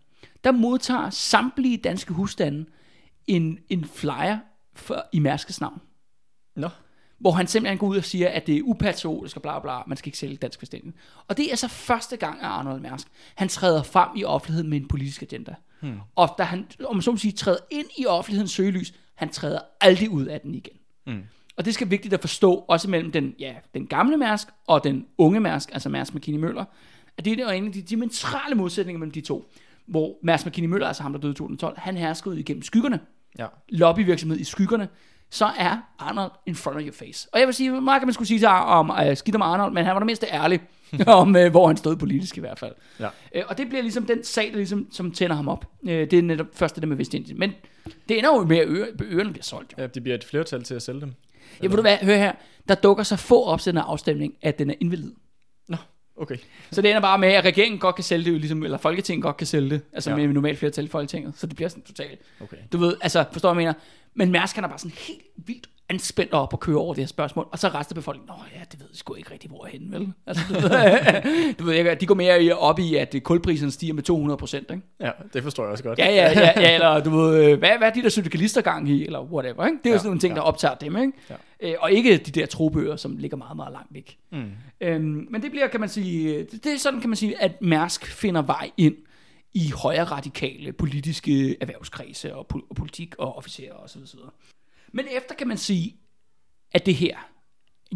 [0.44, 2.66] der modtager samtlige danske husstande
[3.26, 4.38] en, en flyer
[4.74, 5.80] for, i Mærskes navn.
[6.56, 6.68] Nå,
[7.18, 9.96] Hvor han simpelthen går ud og siger, at det er upatriotisk og bla bla, man
[9.96, 10.94] skal ikke sælge dansk bestilling.
[11.28, 14.80] Og det er så første gang, at Arnold Mærsk, han træder frem i offentligheden med
[14.80, 15.54] en politisk agenda.
[15.80, 15.98] Hmm.
[16.16, 20.10] Og da han, om så må sige, træder ind i offentlighedens søgelys, han træder aldrig
[20.10, 20.76] ud af den igen.
[21.06, 21.22] Hmm.
[21.56, 25.06] Og det skal vigtigt at forstå, også mellem den, ja, den gamle Mærsk og den
[25.18, 26.64] unge Mærsk, altså Mærsk McKinney Møller,
[27.18, 29.50] at det er en af de diametrale modsætninger mellem de to.
[29.86, 33.00] Hvor Mærsk McKinney Møller, altså ham, der døde i 2012, han herskede igennem skyggerne,
[33.38, 33.46] ja.
[33.68, 34.88] lobbyvirksomhed i skyggerne,
[35.30, 37.28] så er Arnold in front of your face.
[37.32, 39.72] Og jeg vil sige, meget kan man skulle sige til om uh, skidt om Arnold,
[39.72, 40.60] men han var det mindste ærlig
[41.06, 42.72] om, uh, hvor han stod politisk i hvert fald.
[43.00, 43.06] Ja.
[43.06, 45.66] Uh, og det bliver ligesom den sag, der ligesom, som tænder ham op.
[45.82, 47.38] Uh, det er netop først det der med Vestindien.
[47.38, 47.52] Men
[48.08, 49.74] det ender jo med, at øre, ørerne bliver solgt.
[49.78, 49.82] Jo.
[49.82, 51.14] ja, det bliver et flertal til at sælge dem.
[51.62, 52.32] Ja, ved du hvad, hør her.
[52.68, 55.14] Der dukker så få op til her afstemning, at den er indvildet.
[56.16, 56.36] Okay.
[56.70, 59.36] Så det ender bare med, at regeringen godt kan sælge det, ligesom, eller Folketinget godt
[59.36, 60.16] kan sælge det, altså Ja.
[60.16, 61.32] med normalt flertal i Folketinget.
[61.36, 62.56] Så det bliver sådan totalt okay.
[62.72, 63.80] Du ved, altså, forstår hvad jeg mener?
[64.14, 67.08] Men Mærsk, han er bare sådan helt vildt anspændt op og kører over det her
[67.08, 69.66] spørgsmål, og så resten af befolkningen, nå ja, det ved jeg sgu ikke rigtig, hvor
[69.66, 70.12] jeg er henne, vel?
[70.26, 74.02] Altså, du ved, du ved ikke, de går mere op i, at øh, stiger med
[74.02, 74.82] 200 procent, ikke?
[75.00, 75.98] Ja, det forstår jeg også godt.
[75.98, 78.88] Ja, ja, ja, ja, eller du ved, øh, hvad, hvad er de der syndikalister gang
[78.88, 79.78] i, eller whatever, ikke?
[79.78, 80.36] Det er jo Ja, sådan nogle ting, ja.
[80.36, 81.12] der optager dem, ikke?
[81.30, 81.34] Ja.
[81.60, 84.18] Øh, og ikke de der trobøger, som ligger meget, meget langt væk.
[84.32, 84.50] Mm.
[84.80, 87.62] Øhm, men det bliver, kan man sige, det, det er sådan, kan man sige, at
[87.62, 88.94] Mærsk finder vej ind
[89.54, 94.02] i højere radikale politiske erhvervskredse og, pol- og politik og officerer osv.
[94.02, 94.18] osv.
[94.94, 95.96] Men efter kan man sige,
[96.72, 97.16] at det her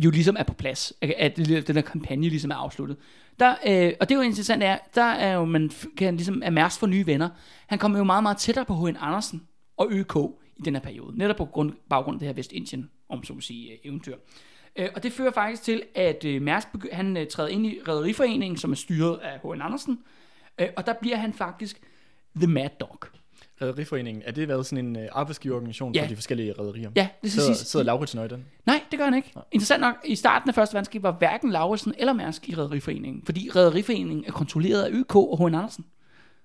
[0.04, 2.96] jo ligesom er på plads, at- den her kampagne ligesom er afsluttet.
[3.40, 6.50] Der, øh, og det er jo interessant, er, der er jo, man kan ligesom, er
[6.50, 7.28] Mærs for nye venner.
[7.66, 8.96] Han kommer jo meget, meget tættere på H.N.
[9.00, 9.42] Andersen
[9.76, 10.16] og ØK
[10.56, 11.18] i den her periode.
[11.18, 14.16] Netop på grund, baggrund af det her Vestindien, om så må sige, øh, eventyr.
[14.76, 17.78] Øh, og det fører faktisk til, at øh, Mærsk begy- han øh, træder ind i
[17.88, 19.62] Rederiforeningen, som er styret af H.N.
[19.62, 19.98] Andersen.
[20.60, 21.80] Øh, og der bliver han faktisk
[22.36, 22.98] The Mad Dog.
[23.62, 26.02] Rederiforeningen, er det været sådan en uh, arbejdsgiverorganisation Ja.
[26.02, 26.90] for de forskellige rederier?
[26.96, 27.58] Ja, det Sidder, siges.
[27.58, 28.44] sidder Lauritsen i den?
[28.66, 29.32] Nej, det gør han ikke.
[29.52, 33.50] Interessant nok, i starten af Første Verdenskrig var hverken Lauritsen eller Mærsk i Rederiforeningen, fordi
[33.56, 35.54] Rederiforeningen er kontrolleret af ØK og H.N.
[35.54, 35.84] Andersen.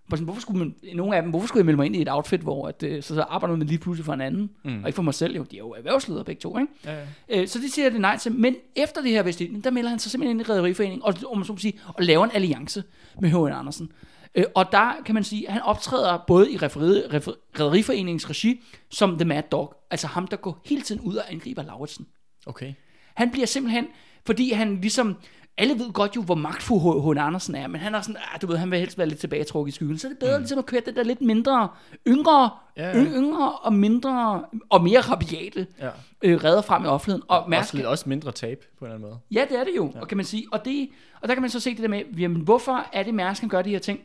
[0.08, 2.41] Hvorfor skulle man, nogle af dem, hvorfor skulle jeg melde mig ind i et outfit,
[2.41, 4.82] hvor at, øh, så, så arbejder man lige pludselig for en anden, mm.
[4.82, 6.71] og ikke for mig selv, jo, de er jo erhvervsledere begge to, ikke?
[6.86, 6.93] Ja,
[7.30, 7.41] ja.
[7.41, 8.32] Øh, så det siger det nej til.
[8.32, 11.38] Men efter det her Vestindien, der melder han sig simpelthen ind i Rederiforeningen, og, om
[11.38, 12.84] man så sige, og laver en alliance
[13.21, 13.54] med H.N.
[13.60, 13.91] Andersen.
[14.35, 19.25] Øh, og der kan man sige, at han optræder både i Rederiforeningens regi, som The
[19.25, 22.07] Mad Dog, altså ham, der går hele tiden ud og angriber Lauritsen.
[22.45, 22.73] Okay.
[23.15, 23.87] Han bliver simpelthen,
[24.25, 25.15] fordi han ligesom,
[25.57, 27.17] alle ved godt jo, hvor magtfuld H.N.
[27.17, 29.71] Andersen er, men han er sådan, ah, du ved, han vil helst være lidt tilbagetrukket
[29.73, 29.97] i skyggen.
[29.97, 30.41] Så er det bedre mm.
[30.41, 31.69] ligesom at køre den der lidt mindre,
[32.07, 35.89] yngre, Ja, ja, yngre og mindre, og mere rabiate Ja.
[36.21, 37.23] øh, redder frem i offentligheden.
[37.27, 39.19] Og Også, Mærsk, lidt, også mindre tab på en eller anden måde.
[39.31, 40.01] ja, det er det jo, ja.
[40.01, 40.45] og kan man sige.
[40.51, 40.89] Og, det,
[41.21, 43.61] og der kan man så se det der med, jamen, hvorfor er det Mærsk, gør
[43.61, 43.99] de her ting?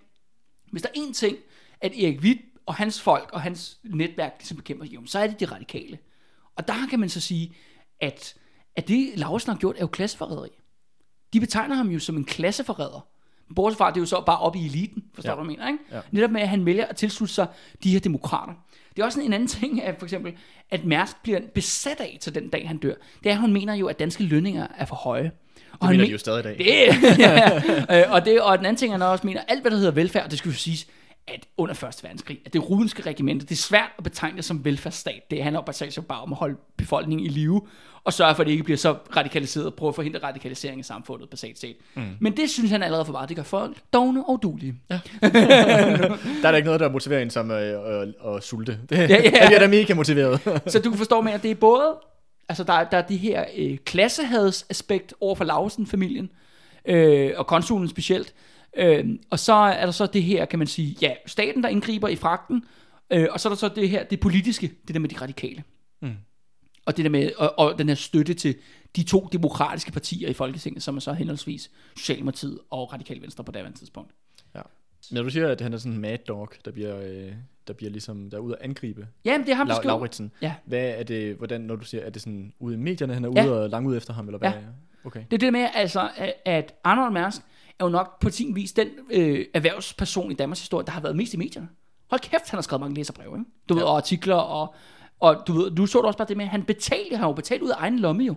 [0.73, 1.37] Hvis der er én ting,
[1.81, 5.41] at Erik Witt og hans folk og hans netværk ligesom bekæmper, jo, så er det
[5.41, 5.99] de radikale.
[6.57, 7.55] Og der kan man så sige,
[8.01, 8.35] at,
[8.77, 10.49] at det Lausen har gjort, er jo klasseforræderi.
[11.33, 13.07] De betegner ham jo som en klasseforræder.
[13.57, 15.37] Bortset fra, det er jo så bare oppe i eliten, forstår Ja.
[15.37, 15.41] ja.
[15.41, 15.97] du, hvad jeg mener, ikke?
[15.97, 16.01] Ja.
[16.11, 17.47] Netop med, at han vælger at tilslutte sig
[17.83, 18.53] de her demokrater.
[18.97, 20.35] Det er også en anden ting, at for eksempel,
[20.71, 22.95] at Mærsk bliver besat af til den dag, han dør.
[23.25, 25.33] Det er, at hun mener jo, at danske lønninger er for høje.
[25.73, 26.59] Og Det han mener men- de jo stadig i dag.
[26.59, 29.77] det, ja, øh, og, det, og den anden ting, han også mener, alt hvad der
[29.77, 30.87] hedder velfærd, det skal jo siges,
[31.29, 34.65] at under Første Verdenskrig, at det rudenske regiment, det er svært at betegne det som
[34.65, 35.21] velfærdsstat.
[35.31, 37.63] Det handler bare sig bare om at holde befolkningen i live,
[38.05, 40.83] og sørge for, at det ikke bliver så radikaliseret, og prøve at forhindre radikalisering i
[40.83, 41.77] samfundet, basalt set.
[41.95, 42.03] Mm.
[42.21, 44.75] Men det synes han allerede for meget, det gør folk dogne og dulige.
[44.91, 45.01] Ja.
[45.23, 45.29] Der
[46.45, 47.57] er da ikke noget, der motiverer en som øh,
[48.03, 48.79] at, at sulte.
[48.91, 49.09] Det, ja, ja.
[49.25, 49.31] ja.
[49.41, 50.41] Jeg bliver da mega motiveret.
[50.67, 51.95] Så du kan forstå med, at det er både,
[52.49, 56.31] altså der, er- der er det her øh, klassehadsaspekt over for Lausen-familien,
[56.85, 58.35] øh, og konsulen specielt,
[58.77, 62.09] øh, og så er der så det her, kan man sige, ja, staten, der indgriber
[62.09, 62.65] i fragten,
[63.11, 65.63] øh, og så er der så det her, det politiske, det der med de radikale.
[66.03, 66.13] Mm.
[66.87, 68.57] Og det der med, og, og den her støtte til
[68.97, 73.53] de to demokratiske partier i Folketinget, som er så henholdsvis Socialdemokratiet og Radikale Venstre på
[73.53, 74.13] daværende tidspunkt.
[74.55, 74.61] ja.
[75.11, 77.33] Men du siger, at han er sådan en mad dog, der bliver, øh,
[77.69, 79.87] der bliver ligesom, der er ude at angribe Jamen, det er ham, der La-.
[79.87, 80.33] Lauritsen.
[80.43, 80.55] Ja.
[80.65, 83.31] Hvad er det, hvordan, når du siger, er det sådan ude i medierne, han er
[83.37, 83.45] Ja.
[83.47, 84.51] ude og langt ud efter ham, eller hvad?
[84.51, 84.57] Ja.
[85.05, 85.21] Okay.
[85.31, 86.11] Det er det med, altså,
[86.45, 87.43] at- Arnold Mærsk
[87.79, 91.17] er jo nok på sin vis den øh, erhvervsperson i Danmarks historie, der har været
[91.17, 91.69] mest i medierne.
[92.11, 93.51] Hold kæft, han har skrevet mange læserbreve, ikke?
[93.69, 93.89] Du ved, Ja.
[93.89, 94.75] og artikler, og,
[95.21, 97.27] og du, ved, du så det også bare det med, at han betalte, han har
[97.27, 98.35] jo betalt ud af egen lomme jo,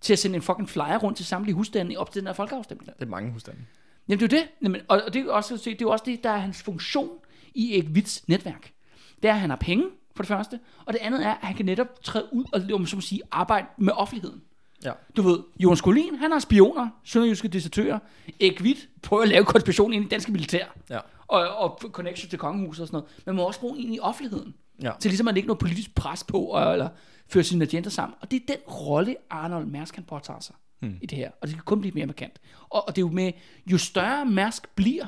[0.00, 2.90] til at sende en fucking flyer rundt til samtlige husstande op til den her folkeafstemning.
[2.98, 3.60] Det er mange husstande.
[4.08, 5.90] Jamen det er jo det, Jamen, og, og det er jo også, det er jo
[5.90, 7.08] også det, der er hans funktion
[7.54, 8.72] i Erik Witts netværk.
[9.22, 9.84] Det er, at han har penge,
[10.16, 12.86] for det første, og det andet er, at han kan netop træde ud og om
[12.86, 14.42] så må sige, arbejde med offentligheden.
[14.84, 14.92] Ja.
[15.16, 17.98] Du ved, Jonas Kolin, han har spioner, sønderjyske desertører.
[18.40, 20.66] Erik Witt prøver at lave konspiration ind i danske militær.
[20.90, 20.98] Ja.
[21.26, 23.22] Og, og connection til kongehuset og sådan noget.
[23.26, 24.54] Man må også bruge ind i offentligheden.
[24.82, 24.92] Ja.
[25.00, 26.88] Til ligesom at lægge noget politisk pres på, og, eller
[27.28, 28.16] føre sine agenter sammen.
[28.20, 30.98] Og det er den rolle, Arnold Mærsk han påtager sig hmm.
[31.02, 31.30] i det her.
[31.40, 32.40] Og det kan kun blive mere markant.
[32.68, 33.32] Og, og det er jo med,
[33.66, 35.06] jo større Mærsk bliver,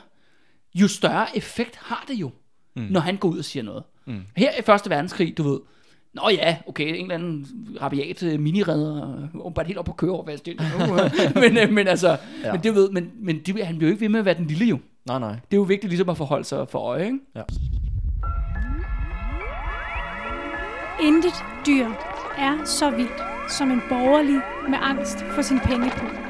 [0.81, 2.31] jo større effekt har det jo,
[2.77, 2.87] mm.
[2.91, 3.83] når han går ud og siger noget.
[4.07, 4.21] Mm.
[4.37, 5.61] Her i Første Verdenskrig, du ved,
[6.15, 7.47] Nå ja, okay, en eller anden
[7.83, 10.61] rabiat øh, miniredder, og bare helt op på køre over Valstil.
[11.35, 12.17] men, øh, men altså, Ja.
[12.45, 12.53] ja.
[12.53, 14.47] men det ved, men, men det, han bliver jo ikke ved med at være den
[14.47, 14.79] lille jo.
[15.07, 15.31] Nej, nej.
[15.33, 17.19] Det er jo vigtigt ligesom at forholde sig for øje, ikke?
[17.37, 17.43] Ja.
[21.03, 21.35] Intet
[21.67, 21.87] dyr
[22.39, 26.26] er så vildt som en borgerlig med angst for sin pengepung.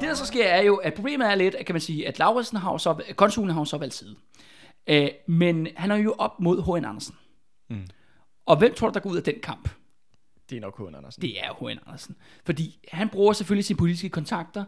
[0.00, 2.18] Det der så sker er jo, at problemet er lidt, at kan man sige, at
[2.18, 4.16] Lauritsen har jo så, konsulen har jo så valgt side.
[4.86, 6.84] Øh, men han er jo op mod H.N.
[6.84, 7.14] Andersen.
[7.70, 7.86] Mm.
[8.46, 9.68] Og hvem tror du, der går ud af den kamp?
[10.50, 10.94] Det er nok H.N.
[10.94, 11.22] Andersen.
[11.22, 11.78] Det er H.N.
[11.86, 12.16] Andersen.
[12.46, 14.64] Fordi han bruger selvfølgelig sine politiske kontakter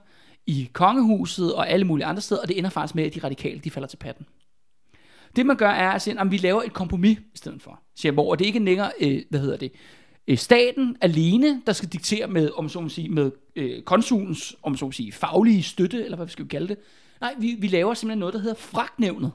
[0.46, 3.58] i kongehuset og alle mulige andre steder, og det ender faktisk med, at de radikale
[3.58, 4.26] de falder til patten.
[5.36, 7.80] Det man gør er at sige, at vi laver et kompromis i stedet for.
[7.96, 9.72] Siger, hvor det ikke er længere, øh, hvad hedder det,
[10.28, 14.76] øh, staten alene, der skal diktere med, om så man sige, med øh, konsulens, om
[14.76, 16.78] så man sige, faglige støtte, eller hvad vi skal kalde det.
[17.20, 19.32] Nej, vi, vi laver simpelthen noget, der hedder fragtnævnet,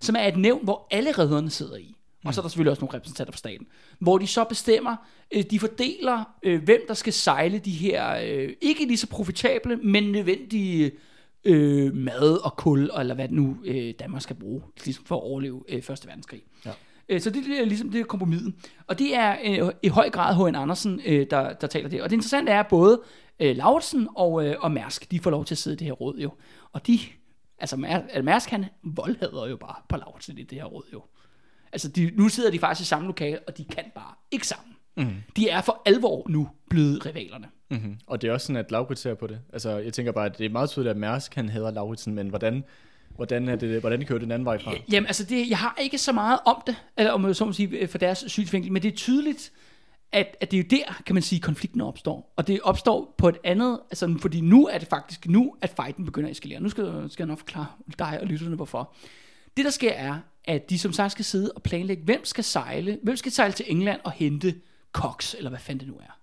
[0.00, 1.94] som er et nævn, hvor alle redderne sidder i.
[2.24, 3.66] Og så er der selvfølgelig også nogle repræsentanter fra staten,
[3.98, 4.96] hvor de så bestemmer,
[5.32, 9.76] øh, de fordeler, øh, hvem der skal sejle de her, øh, ikke lige så profitable,
[9.76, 10.90] men nødvendige
[11.44, 15.64] øh, mad og kul, eller hvad nu øh, Danmark skal bruge, ligesom for at overleve
[15.68, 16.42] øh, Første Verdenskrig.
[16.66, 16.70] Ja.
[17.10, 18.52] Øh, Så det er ligesom det er.
[18.86, 20.54] Og det er øh, i høj grad H.N.
[20.54, 22.02] Andersen, øh, der, der taler det.
[22.02, 23.00] Og det interessante er, at både
[23.40, 25.92] øh, Lauritsen og, øh, og Mærsk, de får lov til at sidde i det her
[25.92, 26.30] råd jo.
[26.72, 26.98] Og de,
[27.58, 31.02] altså Mær- Mærsk, han voldhader jo bare på Lauritsen i det her råd jo.
[31.72, 34.76] Altså de, nu sidder de faktisk i samme lokale, og de kan bare ikke sammen.
[34.96, 35.06] Mm.
[35.36, 37.46] De er for alvor nu blevet rivalerne.
[37.70, 37.98] Mm-hmm.
[38.06, 39.40] Og det er også sådan, at Laurits ser på det.
[39.52, 42.28] Altså, jeg tænker bare, at det er meget tydeligt, at Mærsk han hader Lauritsen, men
[42.28, 42.64] hvordan,
[43.20, 44.74] hvordan, er det, hvordan kører det den anden vej fra?
[44.92, 47.52] Jamen, altså, det, jeg har ikke så meget om det, eller om jeg så må
[47.52, 49.52] sige, øh, for deres synsvinkel, men det er tydeligt,
[50.12, 52.32] at, at det er jo der, kan man sige, konflikten opstår.
[52.36, 56.04] Og det opstår på et andet, altså, fordi nu er det faktisk nu, at fighten
[56.04, 56.60] begynder at eskalere.
[56.60, 57.66] Nu skal, skal jeg nok forklare
[57.98, 58.94] dig og lytterne, hvorfor.
[59.56, 62.98] Det, der sker, er, at de som sagt skal sidde og planlægge, hvem skal sejle,
[63.02, 64.54] hvem skal sejle til England og hente
[64.92, 66.18] Cox, eller hvad fanden det nu er.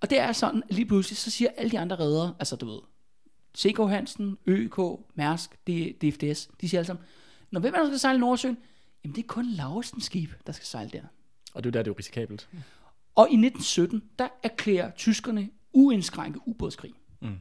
[0.00, 2.66] Og det er sådan, at lige pludselig, så siger alle de andre redere, altså du
[2.66, 2.80] ved,
[3.56, 3.78] C.K.
[3.78, 4.78] Hansen, ØK,
[5.14, 7.04] Mærsk, D- DFDS, de siger alle sammen,
[7.50, 8.58] når hvem er der skal sejle i Nordsøen?
[9.04, 11.02] Jamen det er kun Laursen skib, der skal sejle der.
[11.54, 12.48] Og det er der, det er jo risikabelt.
[13.14, 16.92] Og i 1917, der erklærer tyskerne uindskrænket ubådskrig.
[17.22, 17.36] Mm.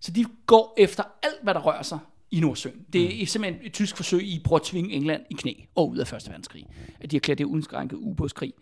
[0.00, 1.98] Så de går efter alt, hvad der rører sig
[2.30, 2.86] i Nordsøen.
[2.92, 6.06] Det er simpelthen et tysk forsøg i at tvinge England i knæ og ud af
[6.06, 6.66] Første Verdenskrig.
[7.00, 8.52] At de erklærer det uindskrænket ubådskrig.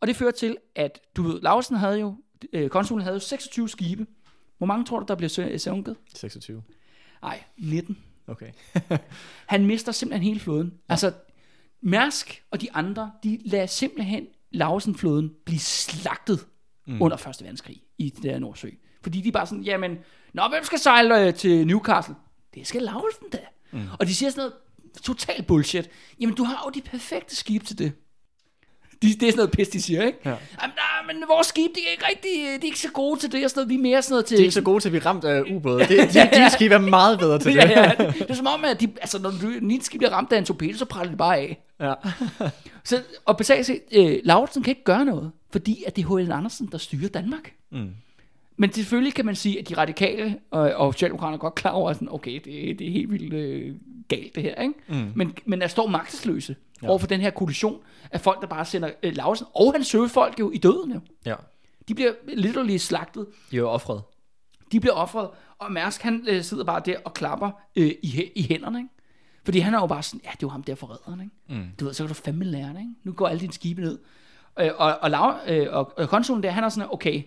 [0.00, 2.14] Og det fører til, at du ved, Lausen havde jo,
[2.52, 4.06] øh, konsulen havde jo 26 skibe.
[4.60, 5.96] Hvor mange tror du, der bliver sunket?
[6.14, 6.62] 26.
[7.22, 7.98] Nej, 19.
[8.26, 8.50] Okay.
[9.46, 10.72] Han mister simpelthen hele flåden.
[10.88, 10.92] Ja.
[10.92, 11.12] Altså,
[11.82, 16.46] Mærsk og de andre, de lader simpelthen Lausen-flåden blive slagtet
[16.86, 17.02] mm.
[17.02, 18.68] under Første Verdenskrig i det der Nordsø.
[19.02, 19.98] Fordi de er bare sådan, jamen,
[20.32, 22.14] nå, hvem skal sejle øh, til Newcastle?
[22.54, 23.40] Det skal Lausen da.
[23.70, 23.86] Mm.
[24.00, 24.54] Og de siger sådan noget
[25.02, 25.90] total bullshit.
[26.20, 27.92] Jamen, du har jo de perfekte skib til det.
[29.02, 30.18] De, det er sådan noget pis, de siger, ikke?
[30.24, 30.30] Ja.
[30.30, 33.32] Jamen, nej, men vores skib, de er ikke rigtig, de er ikke så gode til
[33.32, 33.68] det, og sådan noget.
[33.68, 34.36] Vi er mere sådan noget til...
[34.36, 35.84] De er ikke så gode til at blive ramt af ubåde.
[35.84, 37.58] De, de, de skal være meget bedre til det.
[37.58, 38.06] ja, ja.
[38.18, 39.30] Det er som om, at de, altså, når
[39.62, 41.58] en skib bliver ramt af en torpedo, så praller det bare af.
[41.80, 41.94] Ja.
[42.84, 46.32] Så, og set, øh, Lauritsen kan ikke gøre noget, fordi at det er H.L.
[46.32, 47.52] Andersen, der styrer Danmark.
[47.70, 47.90] Mm.
[48.56, 51.90] Men selvfølgelig kan man sige, at de radikale og, og Socialdemokraterne er godt klar over,
[51.90, 53.74] at sådan, okay, det, det er helt vildt øh,
[54.08, 54.62] galt det her.
[54.62, 54.74] Ikke?
[54.88, 55.12] Mm.
[55.14, 56.88] Men, men der står magtesløse ja.
[56.88, 60.40] over for den her koalition af folk, der bare sender øh, Lauritsen og hans søgefolk
[60.40, 60.92] jo i døden.
[60.92, 61.00] Jo.
[61.26, 61.34] ja.
[61.88, 63.26] De bliver literally slagtet.
[63.50, 64.02] De er jo offret.
[64.72, 68.42] De bliver offret, og Mærsk han øh, sidder bare der og klapper øh, i, i
[68.42, 68.78] hænderne.
[68.78, 68.90] Ikke?
[69.44, 71.20] Fordi han er jo bare sådan, ja, det jo ham der forræderen.
[71.20, 71.60] Ikke?
[71.60, 71.68] Mm.
[71.80, 72.78] Du ved, så kan du fandme lære det.
[72.78, 72.94] Ikke?
[73.04, 73.98] Nu går alle dine skibe ned.
[74.60, 77.22] Øh, og, og, Lau, øh, og, og konsulen der, han er sådan, okay,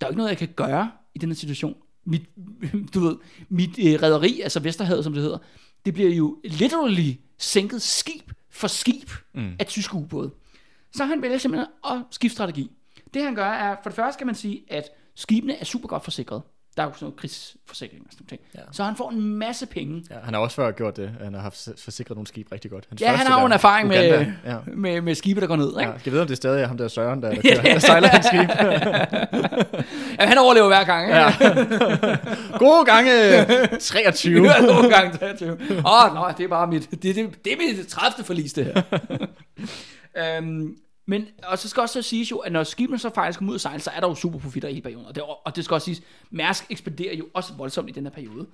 [0.00, 1.74] der er jo ikke noget, jeg kan gøre i den her situation.
[2.04, 2.22] Mit,
[2.94, 3.16] du ved,
[3.48, 5.38] mit øh, rederi, altså Vesterhavet, som det hedder,
[5.84, 9.56] det bliver jo literally sænket skib for skib mm.
[9.58, 10.30] af tyske ubåde.
[10.92, 12.70] Så han vælger simpelthen at skifte strategi.
[13.14, 16.04] Det han gør er, for det første kan man sige, at skibene er super godt
[16.04, 16.42] forsikret.
[16.78, 18.40] Der er jo sådan noget krigsforsikring og sådan noget.
[18.54, 18.72] Ja.
[18.72, 20.04] Så han får en masse penge.
[20.10, 21.12] Ja, han har også før gjort det.
[21.22, 22.84] Han har haft forsikret nogle skib rigtig godt.
[22.88, 24.26] Hans Ja, han har jo en erfaring med.
[24.44, 24.56] Ja.
[24.66, 25.68] med, med skibe, der går ned.
[25.68, 25.92] Ikke?
[25.92, 27.62] Ja, skal jeg vide, om det er stadig er ham der Søren, der, der, kører,
[27.62, 28.50] der sejler hans skib?
[30.20, 31.08] Ja, han overlever hver gang.
[31.08, 31.18] Ikke?
[31.18, 32.56] Ja.
[32.64, 33.10] Gode gange
[33.80, 34.46] 23.
[34.46, 35.52] Ja, nogle gange 23.
[35.52, 38.24] Åh, oh, nej, det er bare mit, det, det, det er mit 30.
[38.24, 38.82] forlis, det her.
[40.38, 40.76] øhm,
[41.08, 43.54] men, og så skal også så siges jo, at når skibene så faktisk kommer ud
[43.54, 45.06] og sejle, så er der jo super profitter i hele perioden.
[45.06, 48.10] Og det, og det skal også siges, Mærsk ekspanderer jo også voldsomt i den her
[48.10, 48.46] periode.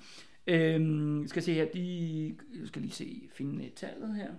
[0.47, 4.31] Øhm, jeg skal se her, de, jeg skal lige se, finde tallet her.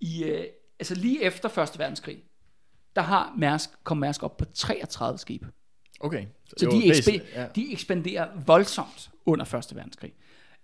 [0.00, 0.44] I, øh,
[0.78, 2.22] altså lige efter Første Verdenskrig,
[2.96, 5.46] der har Mærsk, kom Mærsk op på 33 skibe.
[6.00, 6.26] Okay.
[6.56, 7.46] Så var de, ekspe- ja.
[7.54, 10.12] de ekspanderer voldsomt under Første Verdenskrig.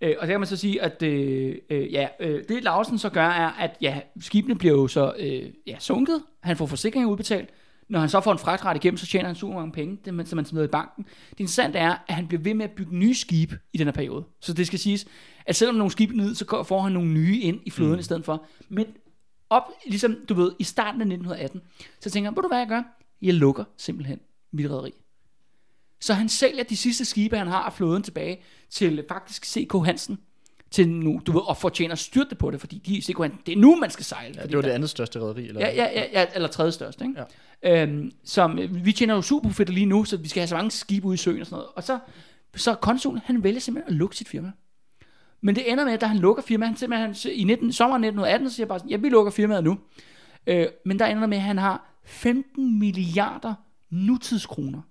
[0.05, 3.09] Øh, og det kan man så sige, at øh, øh, ja, øh, det Lausen så
[3.09, 6.23] gør, er, at ja, skibene bliver jo så øh, ja, sunket.
[6.43, 7.49] Han får forsikringer udbetalt.
[7.89, 10.25] Når han så får en fragtret igennem, så tjener han super mange penge, det, man-
[10.25, 11.03] som man smider i banken.
[11.03, 13.91] Det interessante er, at han bliver ved med at bygge nye skibe i den her
[13.91, 14.23] periode.
[14.41, 15.05] Så det skal siges,
[15.45, 17.99] at selvom nogle skibe ned, så får han nogle nye ind i flåden mm.
[17.99, 18.45] i stedet for.
[18.69, 18.85] Men
[19.49, 21.61] op, ligesom du ved, i starten af 1918,
[21.99, 22.83] så tænker han, ved du hvad jeg gør?
[23.21, 24.19] Jeg lukker simpelthen
[24.53, 24.91] mit rederi.
[26.01, 28.41] Så han sælger de sidste skibe, han har af flåden tilbage
[28.75, 29.73] til faktisk C.K.
[29.85, 30.17] Hansen.
[30.71, 33.57] Til nu, du ved, og fortjener styrte på det, fordi de CK Hansen, det er
[33.57, 34.35] nu, man skal sejle.
[34.37, 35.47] Ja, det var der- det andet største rederi.
[35.47, 35.61] Eller?
[35.61, 37.23] Ja, ja, ja, ja, eller tredje største, ikke?
[37.63, 37.83] Ja.
[37.83, 40.71] Øhm, som, vi tjener jo super profit lige nu, så vi skal have så mange
[40.71, 41.69] skibe ude i søen og sådan noget.
[41.75, 41.99] Og så,
[42.55, 44.51] så konsulen, han vælger simpelthen at lukke sit firma.
[45.41, 48.03] Men det ender med, at da han lukker firmaet, han simpelthen, han, i 19, sommeren
[48.03, 49.77] 1918, så siger jeg bare sådan, ja, vi lukker firmaet nu.
[50.47, 53.53] Øh, men der ender med, at han har 15 milliarder
[53.89, 54.81] nutidskroner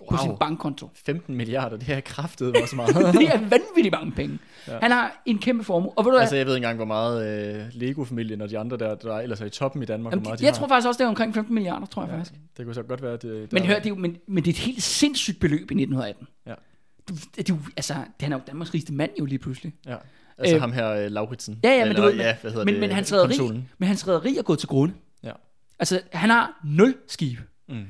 [0.00, 0.18] wow.
[0.18, 0.90] på sin bankkonto.
[0.94, 2.96] 15 milliarder, det er kraftet også meget.
[3.20, 4.38] det er vanvittigt mange penge.
[4.68, 4.78] Ja.
[4.82, 5.98] Han har en kæmpe formue.
[5.98, 8.76] Og ved du altså, jeg ved ikke engang, hvor meget øh, Lego-familien og de andre
[8.76, 10.58] der, der ellers er i toppen i Danmark, Jamen, hvor meget de jeg har.
[10.58, 12.18] tror faktisk også, det er omkring 15 milliarder, tror jeg ja.
[12.18, 12.40] faktisk.
[12.56, 14.50] Det kunne så godt være, at det, Men hør, det er jo, men, men det
[14.50, 16.26] er et helt sindssygt beløb i 1918.
[16.46, 16.54] Ja.
[17.36, 19.74] Det jo, altså, han er jo Danmarks rigeste mand jo lige pludselig.
[19.86, 19.96] Ja.
[20.38, 21.60] Altså Øh, ham her, øh, Lauritsen.
[21.64, 22.80] Ja, ja, men, Eller, du ved, ja, hvad hedder men, det?
[22.80, 24.94] men, hans rederi, men hans rederi er gået til grunde.
[25.22, 25.32] Ja.
[25.78, 27.42] Altså, han har nul skibe.
[27.68, 27.84] Mm.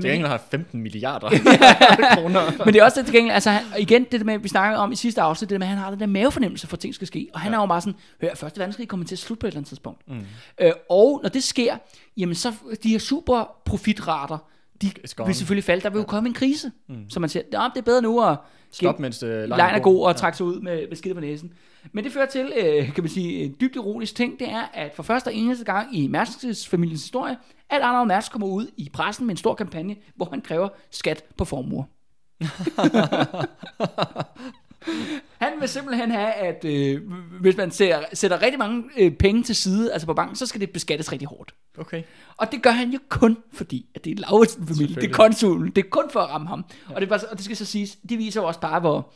[0.00, 1.28] Til gengæld har 15 milliarder
[2.14, 2.64] kroner.
[2.64, 4.92] men det er også det til gengæld, altså igen, det der med, vi snakkede om
[4.92, 7.06] i sidste afsnit, det med, at han har den der mavefornemmelse for, at ting skal
[7.06, 7.28] ske.
[7.34, 7.58] Og han ja.
[7.58, 9.68] er jo bare sådan, hør, første verdenskrig kommer til at slutte på et eller andet
[9.68, 10.08] tidspunkt.
[10.08, 10.20] Mm.
[10.60, 11.76] Øh, og når det sker,
[12.16, 14.38] jamen så de her super profitrater,
[14.82, 15.26] de gone.
[15.26, 15.82] vil selvfølgelig falde.
[15.82, 16.72] Der vil jo komme en krise.
[16.88, 17.10] Mm.
[17.10, 18.36] Så man siger, ja, det er bedre nu at
[18.70, 21.52] Stop, mens øh, lejen er god og trække sig ud med, med skidt på næsen.
[21.92, 24.92] Men det fører til, øh, kan man sige, en dybt ironisk ting, det er, at
[24.94, 27.36] for første og eneste gang i Mærsks familiens historie,
[27.70, 31.24] at Arnold Mærsk kommer ud i pressen med en stor kampagne, hvor han kræver skat
[31.36, 31.84] på formuer.
[35.38, 37.00] Han vil simpelthen have, at øh,
[37.40, 40.60] hvis man sætter, sætter rigtig mange øh, penge til side, altså på banken, så skal
[40.60, 41.54] det beskattes rigtig hårdt.
[41.78, 42.02] Okay.
[42.36, 45.70] Og det gør han jo kun fordi, at det er Lauritsen familie, det er konsulen,
[45.70, 46.64] det er kun for at ramme ham.
[46.90, 46.94] Ja.
[46.94, 49.12] Og, det bare, og det skal så siges, det viser jo også bare, hvor,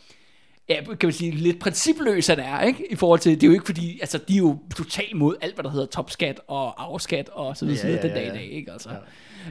[0.68, 2.92] ja, kan man sige, lidt principløs han er, ikke?
[2.92, 5.54] I forhold til, det er jo ikke fordi, altså de er jo totalt mod alt,
[5.54, 8.26] hvad der hedder topskat og arveskat og så videre, Ja, ja, ja, den ja, dag
[8.26, 8.72] i dag, ikke?
[8.72, 8.90] Altså.
[8.90, 8.96] Ja.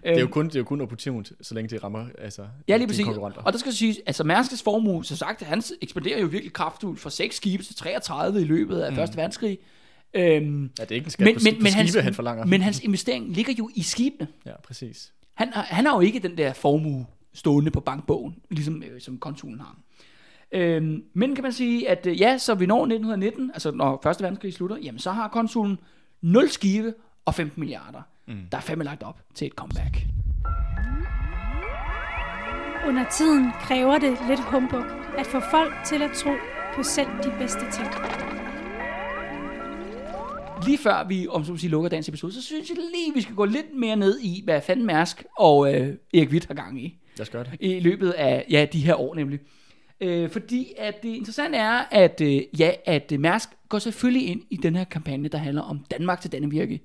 [0.03, 2.77] Det er jo kun, det er jo kun opportunt, så længe det rammer altså, Ja,
[2.77, 3.05] lige præcis.
[3.05, 3.41] konkurrenter.
[3.41, 7.09] Og der skal siges, altså Mærskes formue, så sagt, han ekspanderer jo virkelig kraftfuldt fra
[7.09, 8.95] 6 skibe til 33 i løbet af mm.
[8.95, 9.57] Første Verdenskrig.
[10.13, 12.45] Øhm, Ja, det er ikke en skat men, på, men, på skibe, hans, han forlanger.
[12.45, 14.27] men hans investering ligger jo i skibene.
[14.45, 15.11] Ja, præcis.
[15.35, 19.17] Han, har- han har jo ikke den der formue stående på bankbogen, ligesom øh, som
[19.17, 19.77] konsulen har.
[20.51, 24.23] Øhm, men kan man sige, at øh, ja, så vi når 1919, altså når Første
[24.23, 25.77] Verdenskrig slutter, jamen så har konsulen
[26.21, 26.93] 0 skibe
[27.25, 28.01] og 15 milliarder.
[28.29, 28.47] Mm.
[28.51, 30.05] Der er fandme lagt op til et comeback.
[32.87, 34.83] Under tiden kræver det lidt humbug
[35.17, 36.31] at få folk til at tro
[36.75, 37.87] på selv de bedste ting.
[40.65, 43.35] Lige før vi om så sige, lukker dagens episode, så synes jeg lige, vi skal
[43.35, 46.97] gå lidt mere ned i, hvad fanden Mærsk og øh, Erik Witt har gang i.
[47.17, 47.51] Lad os gøre det.
[47.59, 49.39] i løbet af ja, de her år nemlig.
[50.01, 54.41] Øh, fordi at det interessante er, at, øh, ja, at øh, Mærsk går selvfølgelig ind
[54.49, 56.79] i den her kampagne, der handler om Danmark til Dannevirke,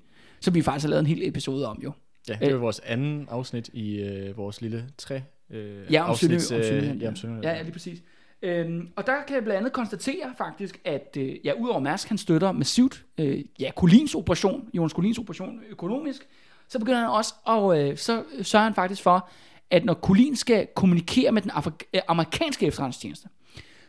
[0.45, 1.91] som vi faktisk har lavet en hel episode om jo.
[2.29, 6.41] Ja, det var vores anden afsnit i øh, vores lille tre øh, Ja, om afsnit,
[6.41, 6.61] Sønderjylland.
[6.61, 7.53] Om Sønderjylland, ja, om Sønderjylland.
[7.53, 7.99] Ja, ja, lige præcis.
[8.41, 12.17] Øhm, og der kan jeg blandt andet konstatere faktisk, at øh, ja, udover Mærsk, han
[12.17, 16.27] støtter massivt øh, ja, Kolins operation, Jonas Kolins operation økonomisk,
[16.67, 19.29] så begynder han også, og øh, så sørger han faktisk for,
[19.71, 23.27] at når Kolin skal kommunikere med den afri- øh, amerikanske efterretningstjeneste,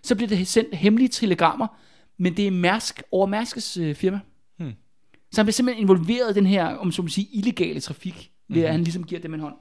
[0.03, 1.67] så bliver det sendt hemmelige telegrammer,
[2.19, 4.21] men det er Mærsk over Mærskes øh, firma.
[5.37, 8.62] Så han bliver simpelthen involveret i den her, om så må sige, illegale trafik, ved
[8.62, 9.55] at han ligesom giver dem en hånd.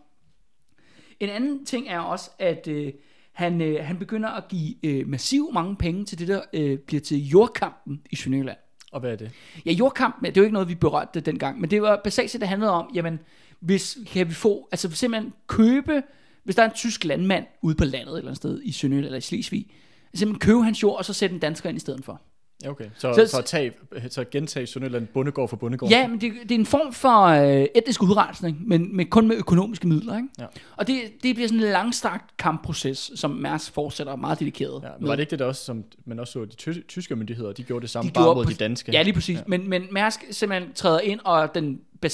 [1.19, 2.93] En anden ting er også, at øh,
[3.31, 7.01] han, øh, han begynder at give øh, massiv mange penge til det, der øh, bliver
[7.01, 8.57] til jordkampen i Sønderjylland.
[8.91, 9.31] Og hvad er det?
[9.65, 12.41] Ja, jordkampen, det er jo ikke noget, vi berørte dengang, men det var basalt set,
[12.41, 13.19] det handlede om, jamen,
[13.59, 16.03] hvis kan vi få, altså simpelthen købe
[16.43, 19.05] hvis der er en tysk landmand ude på landet et eller andet sted i Sønderjylland
[19.05, 19.71] eller i Slesvig,
[20.13, 22.21] simpelthen købe hans jord, og så sætte en dansker ind i stedet for.
[22.63, 22.85] Ja, okay.
[22.97, 23.71] Så, Så- så, tage,
[24.09, 25.89] så gentage Sønderjylland bondegård for bondegård.
[25.89, 29.35] Ja, men det, det er en form for øh, etnisk udrensning, men, men kun med
[29.37, 30.15] økonomiske midler.
[30.17, 30.29] Ikke?
[30.39, 30.45] Ja.
[30.77, 34.81] Og det, det bliver sådan en langstrakt kampproces, som Mærsk fortsætter meget dedikeret.
[34.83, 35.07] Ja, men med.
[35.07, 37.63] var det ikke det der også, som man også så, de ty- tyske myndigheder, de
[37.63, 38.91] gjorde det samme, De bare mod de danske?
[38.91, 39.37] Ja, lige præcis.
[39.37, 39.43] Ja.
[39.47, 42.11] Men, men Mærsk simpelthen træder ind, og den bag,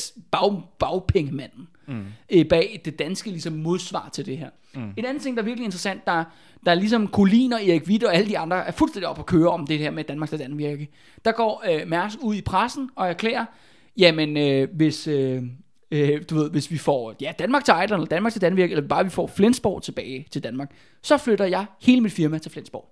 [0.79, 2.05] bagpengemanden mm.
[2.29, 4.49] øh, bag det danske ligesom modsvar til det her.
[4.73, 4.93] Mm.
[4.97, 6.23] En anden ting, der er virkelig interessant, der,
[6.65, 9.25] der er ligesom Colin og Erik Witt og alle de andre er fuldstændig op at
[9.25, 10.89] køre om det her med Danmarks Danvirke.
[11.25, 13.45] Der går øh, Mærsk ud i pressen og erklærer,
[13.97, 15.07] jamen øh, hvis...
[15.07, 15.43] Øh,
[15.93, 18.87] Øh, du ved, hvis vi får ja, Danmark til Ejder, eller Danmark til Danvirke, eller
[18.87, 20.71] bare vi får Flensborg tilbage til Danmark,
[21.01, 22.91] så flytter jeg hele mit firma til Flensborg.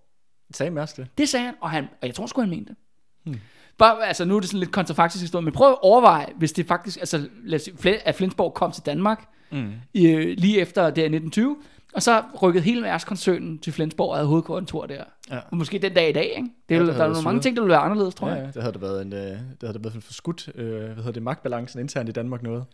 [0.54, 1.08] Sagde Mærsk det?
[1.18, 2.76] Det sagde han, og, han, og jeg tror sgu, han mente det.
[3.24, 3.40] Hmm.
[3.80, 6.66] Bare, altså, nu er det sådan lidt kontrafaktisk historie, men prøv at overveje, hvis det
[6.68, 7.70] faktisk, altså, lad os
[8.06, 9.72] at Flensborg kom til Danmark, mm.
[9.94, 11.58] i, øh, lige efter det her 1920,
[11.94, 15.04] og så rykkede hele Mærsk-koncernen til Flensborg og havde hovedkontor der.
[15.32, 15.40] Ja.
[15.52, 16.50] Og måske den dag i dag, ikke?
[16.70, 18.28] Det Ja, det ja, havde der er nogle mange ting, der vil være anderledes, tror
[18.28, 18.44] Ja, jeg.
[18.44, 20.96] ja, det havde det været en, øh, det havde det været for skudt, øh, hvad
[20.96, 22.66] hedder det, magtbalancen internt i Danmark noget.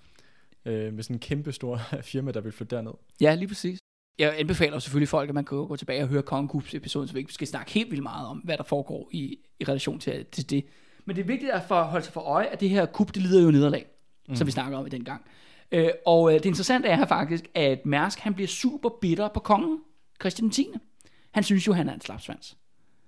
[0.66, 2.92] Øh, med sådan en kæmpe stor firma, der vil flytte derned.
[3.22, 3.80] Ja, lige præcis.
[4.20, 7.20] Jeg anbefaler selvfølgelig folk, at man kan gå tilbage og høre Kongekups episode, så vi
[7.20, 10.50] ikke skal snakke helt vildt meget om, hvad der foregår i, i relation til, til
[10.50, 10.66] det.
[11.06, 13.44] Men det er vigtigt at holde sig for øje, at det her kup, det lider
[13.44, 13.86] jo nederlag,
[14.30, 14.36] mm.
[14.36, 15.22] som vi snakker om i den gang.
[15.72, 19.40] Øh, og øh, det interessante er her faktisk, at Mærsk, han bliver super bitter på
[19.40, 19.80] kongen,
[20.22, 20.68] Christian 10.
[21.32, 22.58] Han synes jo, han er en slapsvans.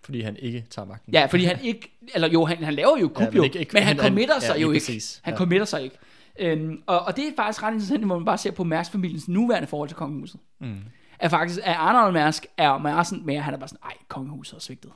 [0.04, 1.14] Fordi han ikke tager magten.
[1.14, 3.72] Ja, fordi han ikke, eller jo, han, han laver jo kup Ja, men ikke- ikke-
[3.74, 4.86] men han, han- committer sig jo ikke.
[4.86, 5.20] præcis.
[5.24, 5.38] Han Ja.
[5.38, 5.96] committer sig ikke.
[6.40, 9.68] Øhm, og, og det er faktisk ret interessant, hvor man bare ser på Mærsk-familiens nuværende
[9.68, 10.40] forhold til kongehuset.
[10.60, 10.76] Mm.
[11.20, 14.56] Er faktisk, at Arnold Mærsk er meget sådan mere, han er bare sådan, ej, kongehuset
[14.56, 14.92] er svigtet.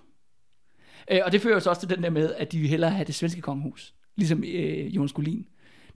[1.12, 2.92] Øh, og det fører jo så også til den der med, at de vil hellere
[2.92, 3.94] have det svenske kongehus.
[4.16, 5.48] Ligesom øh, Jonas Gullin.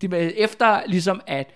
[0.01, 1.53] Det med, efter ligesom at,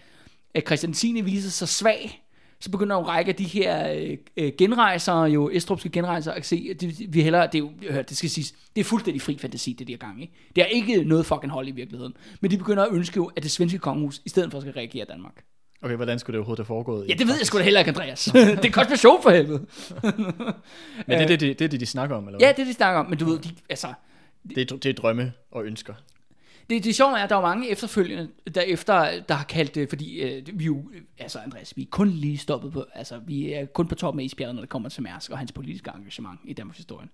[0.53, 1.21] at Christian 10.
[1.21, 2.23] viser sig svag,
[2.59, 6.67] så begynder en række af de her øh, øh genrejser, jo estrupske genrejser, at se,
[6.69, 9.73] at de, vi hellere, det, er jo, det skal siges, det er fuldstændig fri fantasi,
[9.73, 10.33] det der gang, ikke?
[10.55, 12.13] Det er ikke noget fucking hold i virkeligheden.
[12.41, 15.05] Men de begynder at ønske jo, at det svenske kongehus, i stedet for skal reagere
[15.05, 15.43] Danmark.
[15.81, 17.09] Okay, hvordan skulle det overhovedet have foregået?
[17.09, 18.23] Ja, det ved jeg sgu da heller ikke, Andreas.
[18.33, 19.65] det er konspiration for helvede.
[21.07, 22.53] Men det er det, det, det, det, de snakker om, eller Ja, hvad?
[22.53, 23.93] det er det, de snakker om, men du ved, de, altså,
[24.55, 25.93] det, er, det er drømme og ønsker.
[26.69, 29.89] det, det sjove er, at der er mange efterfølgende, der efter, der har kaldt det,
[29.89, 33.53] fordi øh, vi jo, øh, altså Andreas, vi er kun lige stoppet på, altså vi
[33.53, 36.39] er kun på toppen af isbjerget, når det kommer til Mærsk og hans politiske engagement
[36.45, 37.07] i Danmarks historie.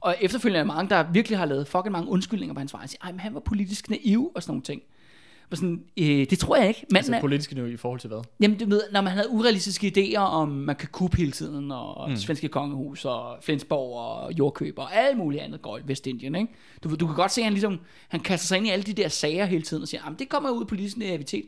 [0.00, 2.88] Og efterfølgende er mange, der virkelig har lavet fucking mange undskyldninger på hans vej, og
[2.88, 4.82] siger, ej, men han var politisk naiv og sådan nogle ting.
[5.52, 6.80] Og sådan, øh, det tror jeg ikke.
[6.80, 8.18] Manden Altså er, politisk nu i forhold til hvad?
[8.40, 12.10] Jamen, du ved, når man havde urealistiske idéer om, man kan kuppe hele tiden, og
[12.10, 12.16] mm.
[12.16, 16.52] svenske kongehus, og Flensborg, og jordkøb, og alt muligt andet går i Vestindien, ikke?
[16.84, 18.92] Du, du kan godt se, at han ligesom, han kaster sig ind i alle de
[18.92, 21.44] der sager hele tiden, og siger, jamen, det kommer ud af politisk naivitet.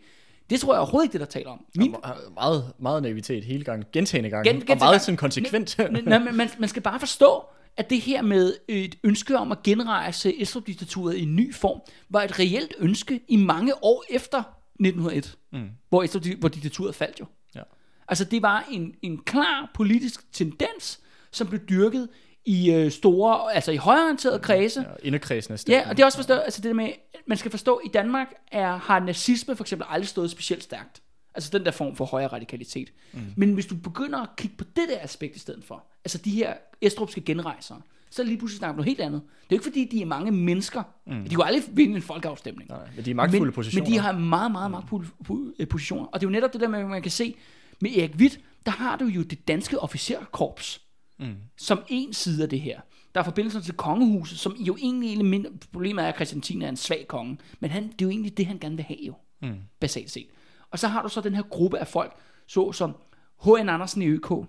[0.50, 1.64] Det tror jeg overhovedet ikke, det der taler om.
[1.76, 2.00] Min, Min...
[2.34, 3.84] Meget, meget naivitet hele gangen.
[3.92, 4.50] Gentagende gange.
[4.50, 5.04] Gen- og gentagende meget gange.
[5.04, 5.78] sådan konsekvent.
[5.78, 7.44] men, men man, man skal bare forstå,
[7.76, 12.22] at det her med et ønske om at genrejse Estrup-diktaturet i en ny form, var
[12.22, 15.68] et reelt ønske i mange år efter 1901, mm.
[15.88, 17.26] hvor, Estrup, hvor diktaturet faldt jo.
[17.54, 17.62] ja.
[18.08, 21.00] Altså det var en, en klar politisk tendens,
[21.30, 22.08] som blev dyrket
[22.44, 24.80] i øh, store, altså i højreorienterede kredse.
[24.80, 26.88] ja, inderkredsen af Ja, og det er også forstået, altså det der med,
[27.26, 31.02] man skal forstå, at i Danmark er, har nazisme for eksempel aldrig stået specielt stærkt.
[31.34, 32.92] Altså den der form for højere radikalitet.
[33.12, 33.20] Mm.
[33.36, 36.30] Men hvis du begynder at kigge på det der aspekt i stedet for, altså de
[36.30, 37.80] her estrupske genrejsere,
[38.10, 39.20] så er det lige pludselig snakker om noget helt andet.
[39.22, 40.82] Det er jo ikke fordi, de er mange mennesker.
[41.06, 41.24] Mm.
[41.28, 42.70] De kunne aldrig vinde en folkeafstemning.
[42.70, 43.84] Nej, men de er magtfulde men, positioner.
[43.84, 46.04] Men de har meget, meget magtfulde pu- øh, positioner.
[46.04, 47.34] Og det er jo netop det der med, at man kan se,
[47.80, 50.80] med Erik Witt, der har du jo det danske officerkorps,
[51.18, 51.34] mm.
[51.56, 52.80] som en side af det her.
[53.14, 56.68] Der er forbindelser til kongehuset, som jo egentlig element, problemet er, at Christian 10 er
[56.68, 59.14] en svag konge, men han, det er jo egentlig det, han gerne vil have jo,
[59.42, 59.54] mm.
[59.80, 60.26] basalt set.
[60.74, 62.12] Og så har du så den her gruppe af folk,
[62.46, 62.96] så som
[63.44, 63.68] H.N.
[63.68, 64.46] Andersen i ØK, du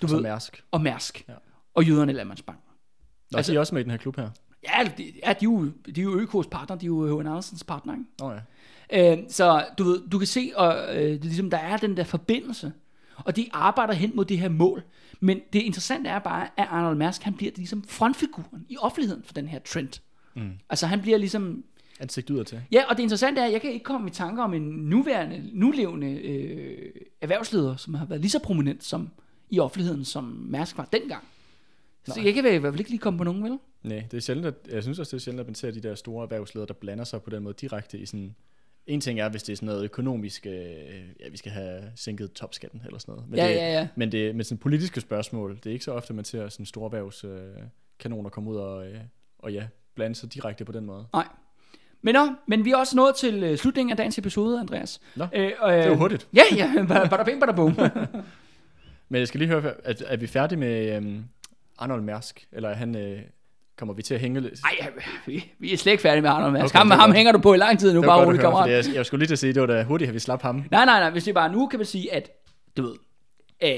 [0.00, 0.64] Som ved, Mærsk.
[0.70, 1.34] og Mærsk, Ja.
[1.74, 2.64] og jøderne i Landmandsbanken.
[3.32, 4.30] Nå, altså, de er også med i den her klub her.
[4.64, 5.64] Ja, de, ja, de, er jo,
[5.94, 7.26] de er jo ØK's partner, de er jo H.N.
[7.26, 8.04] Andersens partner, ikke?
[8.20, 9.12] Nå ja.
[9.12, 11.96] Øh, så du, ved, du kan se, og, øh, det er ligesom, der er den
[11.96, 12.72] der forbindelse,
[13.16, 14.82] og de arbejder hen mod det her mål.
[15.20, 19.32] Men det interessante er bare, at Arnold Mærsk, han bliver ligesom frontfiguren i offentligheden for
[19.34, 20.00] den her trend.
[20.34, 20.52] Mm.
[20.70, 21.64] Altså han bliver ligesom,
[22.00, 22.60] Ansigt udad til.
[22.72, 25.50] ja, og det interessante er, at jeg kan ikke komme i tanke om en nuværende,
[25.52, 29.08] nulevende øh, erhvervsleder, som har været lige så prominent som
[29.50, 31.24] i offentligheden, som Mærsk var dengang.
[32.04, 32.26] Så Nej.
[32.26, 33.58] jeg kan i hvert fald ikke lige komme på nogen, vel?
[33.82, 35.80] Nej, det er sjældent, at, jeg synes også, det er sjældent, at man ser de
[35.80, 38.34] der store erhvervsledere, der blander sig på den måde direkte i sådan...
[38.86, 40.52] En ting er, hvis det er sådan noget økonomisk, øh,
[41.20, 43.30] ja, vi skal have sænket topskatten eller sådan noget.
[43.30, 43.88] Men Ja, det, ja, ja.
[43.96, 46.86] Men det med sådan politiske spørgsmål, det er ikke så ofte, man ser sådan store
[46.86, 49.00] erhvervskanoner øh, komme ud og, øh,
[49.38, 51.06] og ja, blande sig direkte på den måde.
[51.12, 51.28] Nej.
[52.02, 55.00] Men, nå, men vi er også nået til øh, slutningen af dagens episode, Andreas.
[55.16, 56.26] Nå, øh, øh, Det var hurtigt.
[56.34, 56.72] Ja, ja,
[57.10, 57.76] bada bing, bada boom.
[59.08, 61.24] Men jeg skal lige høre, er, er vi færdige med øhm,
[61.78, 62.46] Arnold Mærsk?
[62.52, 63.18] Eller er han, øh,
[63.78, 64.60] kommer vi til at hænge lidt?
[64.64, 64.90] Ej,
[65.26, 66.64] vi, vi er slet ikke færdige med Arnold Mads.
[66.64, 68.86] Okay, ham, ham hænger du på i lang tid nu, bare roligt, kammerat.
[68.86, 70.54] jeg, jeg skulle lige til at sige, det var da hurtigt, at vi slap ham.
[70.70, 72.30] Nej, nej, nej, hvis det bare nu, kan man sige, at,
[72.76, 72.94] du ved,
[73.62, 73.70] øh,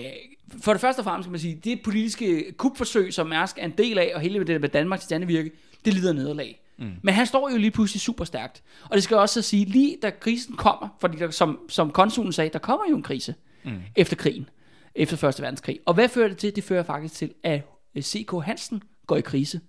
[0.62, 3.74] for det første og fremmest kan man sige, det politiske kupforsøg, som Mærsk er en
[3.78, 5.50] del af, og hele det med Danmarks standevirke,
[5.84, 6.61] det lider nederlag.
[6.82, 6.92] Mm.
[7.02, 8.62] Men han står jo lige pludselig super stærkt.
[8.84, 11.90] Og det skal jeg også så sige, lige da krisen kommer, fordi der, som, som
[11.90, 13.80] konsulen sagde, der kommer jo en krise mm.
[13.96, 14.48] efter krigen,
[14.94, 15.80] efter Første Verdenskrig.
[15.86, 16.56] Og hvad fører det til?
[16.56, 17.62] Det fører faktisk til, at
[17.94, 18.44] øh, C.K.
[18.44, 19.60] Hansen går i krise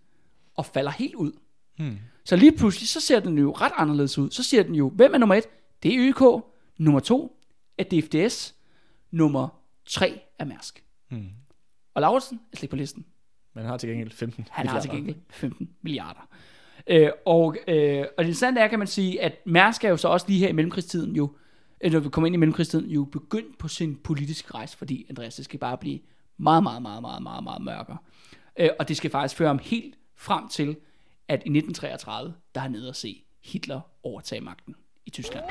[0.56, 1.32] og falder helt ud.
[2.26, 4.32] Så lige pludselig, så ser den jo ret anderledes ud.
[4.32, 5.44] Så siger den jo, hvem er nummer et?
[5.84, 6.44] Det er ØK.
[6.78, 7.40] Nummer to
[7.78, 8.56] er DFDS.
[9.12, 9.48] Nummer
[9.86, 10.84] tre er Mærsk.
[11.10, 11.30] Hmm.
[11.94, 13.06] Og Lauritsen er slet på listen.
[13.56, 15.14] Man har til gengæld 15 Han har til milliarder.
[15.14, 16.28] gengæld 15 milliarder.
[16.88, 20.08] Øh, og, øh, og det interessante er, kan man sige, at Mærsk er jo så
[20.08, 21.36] også lige her i mellemkrigstiden jo,
[21.82, 25.36] øh, når vi kommer ind i mellemkrigstiden, jo begyndt på sin politiske rejse, fordi Andreas,
[25.36, 26.00] det skal bare blive
[26.38, 27.98] meget, meget, meget, meget, meget, meget mørkere.
[28.60, 30.76] Øh, og det skal faktisk føre ham helt frem til,
[31.28, 34.76] at i 1933, der er nede at se Hitler overtage magten
[35.06, 35.46] i Tyskland.